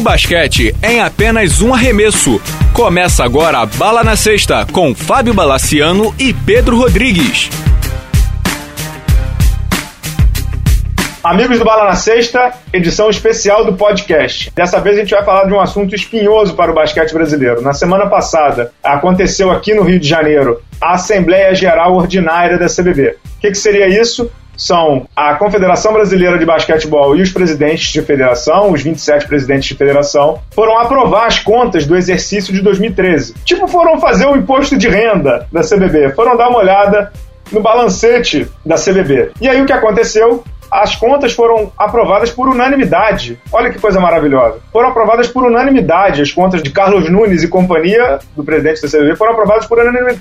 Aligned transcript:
Basquete 0.00 0.74
em 0.82 1.00
apenas 1.00 1.60
um 1.60 1.74
arremesso. 1.74 2.40
Começa 2.72 3.22
agora 3.22 3.58
a 3.58 3.66
Bala 3.66 4.02
na 4.02 4.16
Sexta 4.16 4.66
com 4.72 4.94
Fábio 4.94 5.34
Balaciano 5.34 6.14
e 6.18 6.32
Pedro 6.32 6.76
Rodrigues. 6.78 7.50
Amigos 11.22 11.58
do 11.58 11.64
Bala 11.66 11.84
na 11.84 11.96
Sexta, 11.96 12.54
edição 12.72 13.10
especial 13.10 13.66
do 13.66 13.74
podcast. 13.74 14.50
Dessa 14.54 14.80
vez 14.80 14.96
a 14.96 15.00
gente 15.00 15.10
vai 15.10 15.22
falar 15.22 15.44
de 15.44 15.52
um 15.52 15.60
assunto 15.60 15.94
espinhoso 15.94 16.54
para 16.54 16.70
o 16.70 16.74
basquete 16.74 17.12
brasileiro. 17.12 17.60
Na 17.60 17.74
semana 17.74 18.06
passada, 18.06 18.72
aconteceu 18.82 19.50
aqui 19.50 19.74
no 19.74 19.82
Rio 19.82 20.00
de 20.00 20.08
Janeiro 20.08 20.62
a 20.80 20.94
Assembleia 20.94 21.54
Geral 21.54 21.94
Ordinária 21.94 22.58
da 22.58 22.68
CBB. 22.68 23.16
O 23.36 23.40
que, 23.40 23.50
que 23.50 23.58
seria 23.58 23.86
isso? 23.86 24.30
São 24.60 25.08
a 25.16 25.34
Confederação 25.36 25.94
Brasileira 25.94 26.38
de 26.38 26.44
Basquetebol 26.44 27.16
e 27.16 27.22
os 27.22 27.32
presidentes 27.32 27.90
de 27.90 28.02
federação, 28.02 28.70
os 28.70 28.82
27 28.82 29.26
presidentes 29.26 29.68
de 29.70 29.74
federação, 29.74 30.38
foram 30.50 30.78
aprovar 30.78 31.26
as 31.26 31.38
contas 31.38 31.86
do 31.86 31.96
exercício 31.96 32.52
de 32.52 32.60
2013. 32.60 33.34
Tipo, 33.42 33.66
foram 33.66 33.98
fazer 33.98 34.26
o 34.26 34.36
imposto 34.36 34.76
de 34.76 34.86
renda 34.86 35.46
da 35.50 35.62
CBB, 35.62 36.10
foram 36.10 36.36
dar 36.36 36.50
uma 36.50 36.58
olhada 36.58 37.10
no 37.50 37.60
balancete 37.60 38.46
da 38.64 38.76
CBB. 38.76 39.30
E 39.40 39.48
aí 39.48 39.62
o 39.62 39.66
que 39.66 39.72
aconteceu? 39.72 40.44
As 40.70 40.94
contas 40.94 41.32
foram 41.32 41.72
aprovadas 41.76 42.30
por 42.30 42.46
unanimidade. 42.46 43.40
Olha 43.50 43.70
que 43.70 43.78
coisa 43.80 43.98
maravilhosa. 43.98 44.58
Foram 44.70 44.90
aprovadas 44.90 45.26
por 45.26 45.42
unanimidade. 45.42 46.22
As 46.22 46.30
contas 46.30 46.62
de 46.62 46.70
Carlos 46.70 47.10
Nunes 47.10 47.42
e 47.42 47.48
companhia, 47.48 48.20
do 48.36 48.44
presidente 48.44 48.82
da 48.82 48.88
CBB, 48.88 49.16
foram 49.16 49.32
aprovadas 49.32 49.66
por 49.66 49.78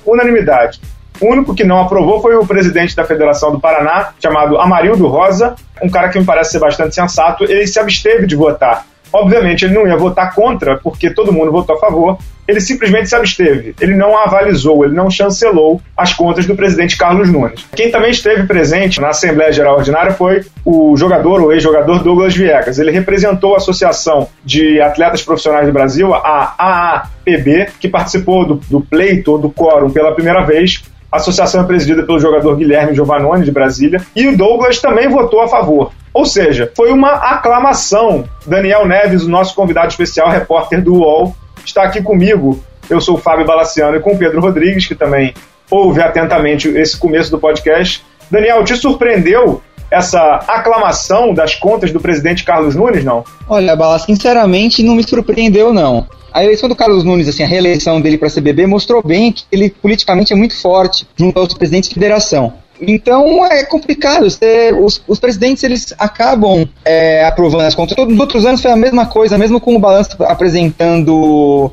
unanimidade. 0.08 0.82
O 1.22 1.28
único 1.32 1.54
que 1.54 1.64
não 1.64 1.82
aprovou 1.82 2.22
foi 2.22 2.36
o 2.36 2.46
presidente 2.46 2.96
da 2.96 3.04
Federação 3.04 3.52
do 3.52 3.60
Paraná, 3.60 4.12
chamado 4.22 4.60
Amarildo 4.60 5.08
Rosa, 5.08 5.56
um 5.82 5.90
cara 5.90 6.10
que 6.10 6.20
me 6.20 6.26
parece 6.26 6.52
ser 6.52 6.60
bastante 6.60 6.96
sensato. 6.96 7.44
Ele 7.44 7.68
se 7.68 7.80
absteve 7.80 8.26
de 8.26 8.36
votar. 8.36 8.86
Obviamente, 9.12 9.66
ele 9.66 9.74
não 9.74 9.88
ia 9.88 9.98
votar 9.98 10.34
contra, 10.34 10.78
porque 10.78 11.10
todo 11.10 11.34
mundo 11.34 11.52
votou 11.52 11.76
a 11.76 11.80
favor. 11.80 12.18
Ele 12.48 12.62
simplesmente 12.62 13.10
se 13.10 13.16
absteve. 13.16 13.76
Ele 13.80 13.96
não 13.96 14.18
avalizou, 14.18 14.84
ele 14.84 14.94
não 14.94 15.10
chancelou 15.10 15.82
as 15.96 16.14
contas 16.14 16.46
do 16.46 16.56
presidente 16.56 16.98
Carlos 16.98 17.30
Nunes. 17.30 17.66
Quem 17.76 17.92
também 17.92 18.12
esteve 18.12 18.48
presente 18.48 19.00
na 19.00 19.10
Assembleia 19.10 19.52
Geral 19.52 19.78
Ordinária 19.78 20.14
foi 20.14 20.44
o 20.66 20.96
jogador, 20.96 21.42
o 21.42 21.52
ex-jogador 21.52 22.04
Douglas 22.04 22.36
Viegas. 22.36 22.80
Ele 22.80 22.92
representou 22.92 23.54
a 23.54 23.58
Associação 23.58 24.28
de 24.44 24.80
Atletas 24.82 25.22
Profissionais 25.22 25.68
do 25.68 25.74
Brasil, 25.74 26.14
a 26.14 26.56
AAPB, 26.58 27.68
que 27.80 27.88
participou 27.88 28.46
do, 28.46 28.56
do 28.70 28.82
pleito, 28.82 29.38
do 29.38 29.50
quórum 29.52 29.90
pela 29.90 30.14
primeira 30.14 30.44
vez 30.44 30.84
a 31.12 31.18
associação 31.18 31.62
é 31.62 31.64
presidida 31.64 32.04
pelo 32.04 32.20
jogador 32.20 32.56
Guilherme 32.56 32.94
Giovannone, 32.94 33.44
de 33.44 33.52
Brasília, 33.52 34.02
e 34.16 34.28
o 34.28 34.38
Douglas 34.38 34.80
também 34.80 35.08
votou 35.10 35.42
a 35.42 35.48
favor. 35.48 35.92
Ou 36.14 36.26
seja, 36.26 36.72
foi 36.76 36.92
uma 36.92 37.14
aclamação. 37.14 38.26
Daniel 38.46 38.88
Neves, 38.88 39.24
o 39.24 39.30
nosso 39.30 39.56
convidado 39.56 39.88
especial, 39.88 40.30
repórter 40.30 40.84
do 40.84 40.96
UOL, 40.96 41.36
está 41.66 41.84
aqui 41.84 42.02
comigo. 42.02 42.64
Eu 42.90 43.02
sou 43.02 43.16
o 43.16 43.20
Fábio 43.20 43.46
Balaciano 43.46 43.98
e 43.98 44.00
com 44.00 44.14
o 44.14 44.18
Pedro 44.18 44.42
Rodrigues, 44.42 44.88
que 44.88 44.96
também 44.96 45.34
ouve 45.70 46.02
atentamente 46.02 46.68
esse 46.68 46.98
começo 46.98 47.32
do 47.32 47.40
podcast. 47.40 48.04
Daniel, 48.30 48.64
te 48.64 48.76
surpreendeu 48.76 49.62
essa 49.92 50.44
aclamação 50.48 51.34
das 51.34 51.56
contas 51.56 51.92
do 51.92 52.00
presidente 52.00 52.44
Carlos 52.44 52.76
Nunes, 52.76 53.04
não? 53.04 53.24
Olha, 53.48 53.76
Bala, 53.76 53.98
sinceramente 53.98 54.84
não 54.84 54.96
me 54.96 55.04
surpreendeu, 55.04 55.74
não. 55.74 56.08
A 56.34 56.44
eleição 56.44 56.70
do 56.70 56.76
Carlos 56.76 57.04
Nunes, 57.04 57.28
assim, 57.28 57.44
a 57.44 57.48
reeleição 57.48 58.00
dele 58.02 58.18
para 58.18 58.30
CBB 58.30 58.68
mostrou 58.68 59.02
bem 59.04 59.32
que 59.32 59.44
ele 59.52 59.70
politicamente 59.70 60.34
é 60.34 60.36
muito 60.36 60.56
forte 60.60 61.08
junto 61.16 61.40
aos 61.40 61.54
presidentes 61.54 61.90
de 61.90 61.96
federação. 61.96 62.54
Então 62.82 63.46
é 63.46 63.64
complicado. 63.64 64.24
Você, 64.24 64.74
os, 64.74 65.02
os, 65.08 65.20
presidentes 65.20 65.64
eles 65.64 65.94
acabam 65.98 66.68
é, 66.86 67.26
aprovando 67.26 67.62
as 67.62 67.76
contas. 67.76 67.96
Todos 67.96 68.14
os 68.14 68.20
outros 68.20 68.46
anos 68.46 68.62
foi 68.62 68.72
a 68.72 68.76
mesma 68.76 69.06
coisa, 69.06 69.38
mesmo 69.38 69.60
com 69.60 69.76
o 69.76 69.80
balanço 69.80 70.12
apresentando 70.24 71.72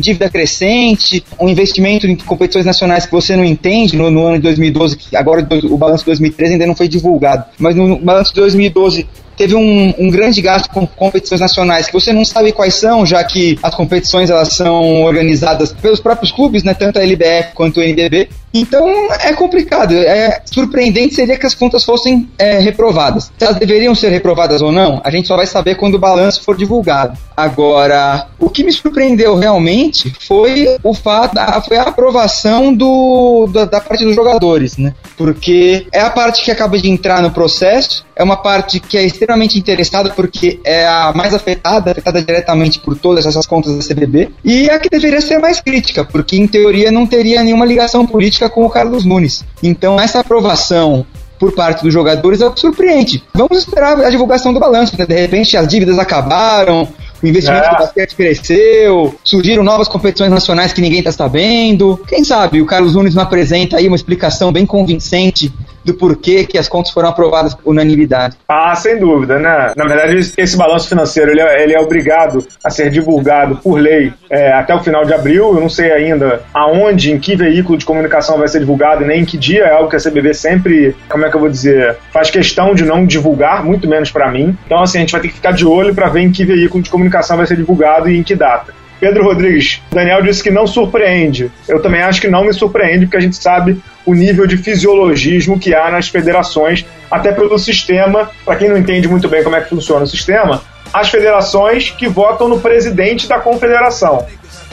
dívida 0.00 0.28
crescente, 0.28 1.24
um 1.38 1.48
investimento 1.48 2.06
em 2.06 2.16
competições 2.16 2.66
nacionais 2.66 3.06
que 3.06 3.12
você 3.12 3.36
não 3.36 3.44
entende 3.44 3.96
no, 3.96 4.10
no 4.10 4.26
ano 4.26 4.36
de 4.36 4.42
2012, 4.42 4.96
que 4.96 5.16
agora 5.16 5.46
o 5.64 5.78
balanço 5.78 6.02
de 6.02 6.06
2013 6.06 6.54
ainda 6.54 6.66
não 6.66 6.74
foi 6.74 6.88
divulgado, 6.88 7.44
mas 7.58 7.76
no 7.76 7.96
balanço 7.98 8.34
de 8.34 8.40
2012 8.40 9.06
teve 9.38 9.54
um, 9.54 9.94
um, 9.96 10.10
grande 10.10 10.42
gasto 10.42 10.68
com 10.68 10.84
competições 10.84 11.40
nacionais 11.40 11.86
que 11.86 11.92
você 11.92 12.12
não 12.12 12.24
sabe 12.24 12.50
quais 12.50 12.74
são, 12.74 13.06
já 13.06 13.22
que 13.22 13.56
as 13.62 13.74
competições 13.74 14.28
elas 14.28 14.52
são 14.52 15.02
organizadas 15.04 15.72
pelos 15.72 16.00
próprios 16.00 16.32
clubes, 16.32 16.64
né, 16.64 16.74
tanto 16.74 16.98
a 16.98 17.02
LBF 17.02 17.54
quanto 17.54 17.78
o 17.78 17.82
NBB. 17.82 18.28
Então 18.52 18.86
é 19.20 19.32
complicado. 19.32 19.94
É 19.94 20.42
surpreendente 20.44 21.14
seria 21.14 21.36
que 21.36 21.46
as 21.46 21.54
contas 21.54 21.84
fossem 21.84 22.28
é, 22.38 22.58
reprovadas. 22.58 23.30
Se 23.38 23.44
elas 23.44 23.56
deveriam 23.56 23.94
ser 23.94 24.08
reprovadas 24.10 24.62
ou 24.62 24.72
não, 24.72 25.00
a 25.04 25.10
gente 25.10 25.28
só 25.28 25.36
vai 25.36 25.46
saber 25.46 25.76
quando 25.76 25.94
o 25.94 25.98
balanço 25.98 26.42
for 26.42 26.56
divulgado. 26.56 27.18
Agora, 27.36 28.28
o 28.38 28.50
que 28.50 28.64
me 28.64 28.72
surpreendeu 28.72 29.36
realmente 29.36 30.12
foi 30.20 30.66
o 30.82 30.92
fato, 30.92 31.36
foi 31.66 31.76
a 31.76 31.82
aprovação 31.82 32.74
do, 32.74 33.46
da, 33.52 33.64
da 33.64 33.80
parte 33.80 34.04
dos 34.04 34.14
jogadores, 34.14 34.76
né? 34.76 34.92
Porque 35.16 35.86
é 35.92 36.00
a 36.00 36.10
parte 36.10 36.42
que 36.42 36.50
acaba 36.50 36.78
de 36.78 36.90
entrar 36.90 37.22
no 37.22 37.30
processo, 37.30 38.04
é 38.16 38.24
uma 38.24 38.36
parte 38.36 38.80
que 38.80 38.96
é 38.98 39.04
extremamente 39.04 39.58
interessada 39.58 40.10
porque 40.10 40.58
é 40.64 40.86
a 40.86 41.12
mais 41.14 41.32
afetada, 41.32 41.92
afetada 41.92 42.20
diretamente 42.20 42.80
por 42.80 42.98
todas 42.98 43.24
essas 43.24 43.46
contas 43.46 43.76
da 43.76 43.94
CBB, 43.94 44.30
e 44.44 44.68
a 44.68 44.78
que 44.78 44.88
deveria 44.88 45.20
ser 45.20 45.38
mais 45.38 45.60
crítica, 45.60 46.04
porque 46.04 46.36
em 46.36 46.46
teoria 46.46 46.90
não 46.90 47.06
teria 47.06 47.42
nenhuma 47.44 47.64
ligação 47.64 48.06
política 48.06 48.37
com 48.46 48.66
o 48.66 48.68
Carlos 48.68 49.06
Nunes. 49.06 49.42
Então 49.62 49.98
essa 49.98 50.20
aprovação 50.20 51.06
por 51.38 51.52
parte 51.52 51.82
dos 51.82 51.92
jogadores 51.92 52.42
é 52.42 52.46
o 52.46 52.50
que 52.50 52.60
surpreende. 52.60 53.22
Vamos 53.32 53.58
esperar 53.58 53.98
a 53.98 54.10
divulgação 54.10 54.52
do 54.52 54.60
balanço, 54.60 54.98
né? 54.98 55.06
De 55.06 55.14
repente 55.14 55.56
as 55.56 55.66
dívidas 55.66 55.98
acabaram, 55.98 56.86
o 57.22 57.26
investimento 57.26 57.66
é. 57.66 57.70
do 57.70 57.76
basquete 57.78 58.14
cresceu, 58.14 59.14
surgiram 59.24 59.62
novas 59.62 59.88
competições 59.88 60.30
nacionais 60.30 60.72
que 60.72 60.80
ninguém 60.80 60.98
está 60.98 61.12
sabendo. 61.12 61.98
Quem 62.06 62.22
sabe 62.24 62.60
o 62.60 62.66
Carlos 62.66 62.94
Nunes 62.94 63.14
não 63.14 63.22
apresenta 63.22 63.76
aí 63.76 63.86
uma 63.86 63.96
explicação 63.96 64.52
bem 64.52 64.66
convincente 64.66 65.52
do 65.84 65.94
porquê 65.94 66.44
que 66.44 66.58
as 66.58 66.68
contas 66.68 66.92
foram 66.92 67.08
aprovadas 67.08 67.54
por 67.54 67.70
unanimidade. 67.70 68.36
Ah, 68.48 68.74
sem 68.74 68.98
dúvida, 68.98 69.38
né? 69.38 69.72
Na 69.76 69.84
verdade, 69.84 70.32
esse 70.36 70.56
balanço 70.56 70.88
financeiro 70.88 71.30
ele 71.30 71.40
é, 71.40 71.62
ele 71.62 71.74
é 71.74 71.80
obrigado 71.80 72.46
a 72.64 72.70
ser 72.70 72.90
divulgado 72.90 73.56
por 73.56 73.80
lei 73.80 74.12
é, 74.30 74.52
até 74.52 74.74
o 74.74 74.80
final 74.80 75.04
de 75.04 75.14
abril. 75.14 75.54
Eu 75.54 75.60
não 75.60 75.68
sei 75.68 75.92
ainda 75.92 76.42
aonde, 76.52 77.12
em 77.12 77.18
que 77.18 77.36
veículo 77.36 77.78
de 77.78 77.84
comunicação 77.84 78.38
vai 78.38 78.48
ser 78.48 78.60
divulgado, 78.60 79.04
nem 79.04 79.22
em 79.22 79.24
que 79.24 79.38
dia. 79.38 79.64
É 79.64 79.72
algo 79.72 79.88
que 79.88 79.96
a 79.96 80.00
CBB 80.00 80.34
sempre, 80.34 80.96
como 81.08 81.24
é 81.24 81.30
que 81.30 81.36
eu 81.36 81.40
vou 81.40 81.48
dizer, 81.48 81.96
faz 82.12 82.30
questão 82.30 82.74
de 82.74 82.84
não 82.84 83.06
divulgar, 83.06 83.64
muito 83.64 83.88
menos 83.88 84.10
para 84.10 84.30
mim. 84.30 84.56
Então, 84.66 84.82
assim, 84.82 84.98
a 84.98 85.00
gente 85.00 85.12
vai 85.12 85.20
ter 85.20 85.28
que 85.28 85.34
ficar 85.34 85.52
de 85.52 85.66
olho 85.66 85.94
para 85.94 86.08
ver 86.08 86.20
em 86.20 86.32
que 86.32 86.44
veículo 86.44 86.82
de 86.82 86.90
comunicação 86.90 87.36
vai 87.36 87.46
ser 87.46 87.56
divulgado 87.56 88.08
e 88.08 88.18
em 88.18 88.22
que 88.22 88.34
data. 88.34 88.72
Pedro 89.00 89.24
Rodrigues, 89.24 89.80
Daniel 89.90 90.22
disse 90.22 90.42
que 90.42 90.50
não 90.50 90.66
surpreende. 90.66 91.50
Eu 91.68 91.80
também 91.80 92.02
acho 92.02 92.20
que 92.20 92.28
não 92.28 92.44
me 92.44 92.52
surpreende, 92.52 93.06
porque 93.06 93.16
a 93.16 93.20
gente 93.20 93.36
sabe 93.36 93.80
o 94.04 94.14
nível 94.14 94.46
de 94.46 94.56
fisiologismo 94.56 95.58
que 95.58 95.74
há 95.74 95.90
nas 95.90 96.08
federações, 96.08 96.84
até 97.10 97.30
pelo 97.32 97.58
sistema. 97.58 98.30
Para 98.44 98.56
quem 98.56 98.68
não 98.68 98.76
entende 98.76 99.06
muito 99.06 99.28
bem 99.28 99.44
como 99.44 99.56
é 99.56 99.60
que 99.60 99.68
funciona 99.68 100.04
o 100.04 100.06
sistema, 100.06 100.62
as 100.92 101.10
federações 101.10 101.90
que 101.90 102.08
votam 102.08 102.48
no 102.48 102.60
presidente 102.60 103.28
da 103.28 103.38
confederação. 103.38 104.26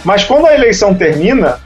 Mas 0.04 0.24
quando 0.24 0.48
a 0.48 0.54
eleição 0.54 0.94
termina, 0.94 1.60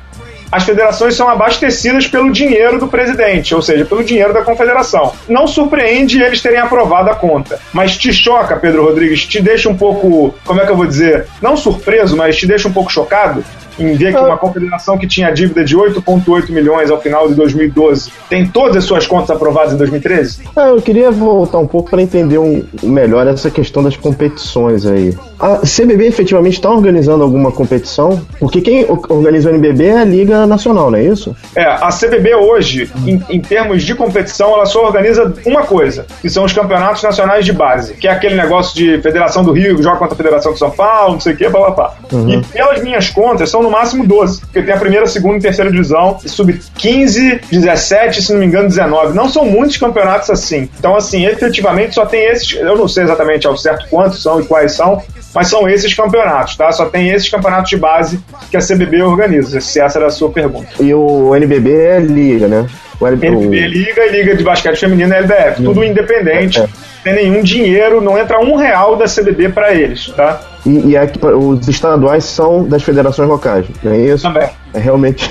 as 0.51 0.63
federações 0.63 1.15
são 1.15 1.29
abastecidas 1.29 2.07
pelo 2.07 2.31
dinheiro 2.31 2.79
do 2.79 2.87
presidente, 2.87 3.53
ou 3.53 3.61
seja, 3.61 3.85
pelo 3.85 4.03
dinheiro 4.03 4.33
da 4.33 4.41
confederação. 4.41 5.13
Não 5.27 5.47
surpreende 5.47 6.21
eles 6.21 6.41
terem 6.41 6.59
aprovado 6.59 7.09
a 7.09 7.15
conta, 7.15 7.59
mas 7.71 7.97
te 7.97 8.11
choca, 8.11 8.55
Pedro 8.55 8.85
Rodrigues, 8.85 9.25
te 9.25 9.41
deixa 9.41 9.69
um 9.69 9.77
pouco, 9.77 10.33
como 10.45 10.61
é 10.61 10.65
que 10.65 10.71
eu 10.71 10.77
vou 10.77 10.87
dizer, 10.87 11.27
não 11.41 11.55
surpreso, 11.55 12.17
mas 12.17 12.37
te 12.37 12.47
deixa 12.47 12.67
um 12.67 12.73
pouco 12.73 12.91
chocado 12.91 13.43
em 13.79 13.95
ver 13.95 14.13
que 14.13 14.19
uma 14.19 14.37
confederação 14.37 14.97
que 14.97 15.07
tinha 15.07 15.31
dívida 15.31 15.63
de 15.63 15.75
8,8 15.75 16.49
milhões 16.51 16.91
ao 16.91 17.01
final 17.01 17.27
de 17.27 17.35
2012 17.35 18.11
tem 18.29 18.47
todas 18.47 18.77
as 18.77 18.83
suas 18.83 19.07
contas 19.07 19.31
aprovadas 19.31 19.73
em 19.73 19.77
2013? 19.77 20.41
Ah, 20.55 20.67
eu 20.67 20.81
queria 20.81 21.11
voltar 21.11 21.59
um 21.59 21.67
pouco 21.67 21.89
para 21.89 22.01
entender 22.01 22.37
um, 22.37 22.63
melhor 22.83 23.27
essa 23.27 23.49
questão 23.49 23.83
das 23.83 23.95
competições 23.95 24.85
aí. 24.85 25.17
A 25.39 25.59
CBB 25.59 26.07
efetivamente 26.07 26.53
está 26.53 26.69
organizando 26.69 27.23
alguma 27.23 27.51
competição? 27.51 28.21
Porque 28.39 28.61
quem 28.61 28.85
organiza 28.89 29.49
o 29.49 29.53
NBB 29.53 29.85
é 29.85 29.97
a 29.99 30.05
Liga 30.05 30.45
Nacional, 30.45 30.91
não 30.91 30.97
é 30.97 31.03
isso? 31.03 31.35
É, 31.55 31.63
a 31.63 31.89
CBB 31.89 32.35
hoje, 32.35 32.91
em, 33.05 33.23
em 33.29 33.39
termos 33.39 33.83
de 33.83 33.95
competição, 33.95 34.53
ela 34.53 34.65
só 34.65 34.85
organiza 34.85 35.33
uma 35.45 35.63
coisa, 35.63 36.05
que 36.21 36.29
são 36.29 36.43
os 36.43 36.53
campeonatos 36.53 37.01
nacionais 37.03 37.45
de 37.45 37.53
base, 37.53 37.93
que 37.93 38.07
é 38.07 38.11
aquele 38.11 38.35
negócio 38.35 38.75
de 38.75 39.01
Federação 39.01 39.43
do 39.43 39.51
Rio 39.51 39.75
que 39.77 39.83
joga 39.83 39.97
contra 39.97 40.13
a 40.13 40.17
Federação 40.17 40.53
de 40.53 40.59
São 40.59 40.71
Paulo, 40.71 41.13
não 41.13 41.19
sei 41.19 41.33
o 41.33 41.37
que, 41.37 41.47
blá 41.47 41.59
blá 41.61 41.71
blá. 41.71 41.93
Uhum. 42.11 42.29
E 42.29 42.43
pelas 42.43 42.81
minhas 42.81 43.09
contas, 43.09 43.49
são 43.49 43.61
no 43.69 43.71
máximo 43.71 44.05
12, 44.05 44.41
porque 44.41 44.63
tem 44.63 44.73
a 44.73 44.77
primeira, 44.77 45.05
segunda 45.05 45.37
e 45.37 45.41
terceira 45.41 45.71
divisão, 45.71 46.19
sub-15, 46.25 47.41
17, 47.51 48.21
se 48.21 48.33
não 48.33 48.39
me 48.39 48.47
engano, 48.47 48.67
19. 48.67 49.15
Não 49.15 49.29
são 49.29 49.45
muitos 49.45 49.77
campeonatos 49.77 50.29
assim. 50.31 50.67
Então, 50.77 50.95
assim, 50.95 51.25
efetivamente 51.25 51.93
só 51.93 52.05
tem 52.05 52.25
esses, 52.25 52.53
eu 52.53 52.75
não 52.75 52.87
sei 52.87 53.03
exatamente 53.03 53.45
ao 53.45 53.55
certo 53.55 53.87
quantos 53.89 54.21
são 54.21 54.41
e 54.41 54.45
quais 54.45 54.73
são, 54.73 55.01
mas 55.33 55.47
são 55.47 55.69
esses 55.69 55.93
campeonatos, 55.93 56.57
tá? 56.57 56.71
Só 56.71 56.85
tem 56.85 57.09
esses 57.09 57.29
campeonatos 57.29 57.69
de 57.69 57.77
base 57.77 58.19
que 58.49 58.57
a 58.57 58.59
CBB 58.59 59.03
organiza, 59.03 59.61
se 59.61 59.79
essa 59.79 59.99
era 59.99 60.07
a 60.07 60.11
sua 60.11 60.31
pergunta. 60.31 60.69
E 60.79 60.91
o 60.93 61.35
NBB 61.35 61.71
é 61.71 61.99
liga, 61.99 62.47
né? 62.47 62.67
O 62.99 63.07
NBB 63.07 63.59
é 63.59 63.67
liga 63.67 64.05
e 64.05 64.09
liga 64.09 64.35
de 64.35 64.43
basquete 64.43 64.79
feminino 64.79 65.13
é 65.13 65.19
LBF, 65.19 65.63
tudo 65.63 65.83
independente. 65.83 66.59
É. 66.59 66.67
Sem 67.03 67.13
nenhum 67.13 67.41
dinheiro, 67.41 68.01
não 68.01 68.17
entra 68.17 68.39
um 68.41 68.55
real 68.55 68.97
da 68.97 69.05
CBB 69.05 69.49
para 69.49 69.73
eles, 69.73 70.07
tá? 70.07 70.41
E, 70.65 70.89
e 70.89 70.95
é 70.95 71.07
que 71.07 71.25
os 71.25 71.67
estaduais 71.67 72.23
são 72.23 72.67
das 72.67 72.83
federações 72.83 73.29
locais, 73.29 73.65
não 73.83 73.91
é 73.91 73.97
isso? 73.97 74.23
Também. 74.23 74.49
É 74.73 74.79
realmente. 74.79 75.29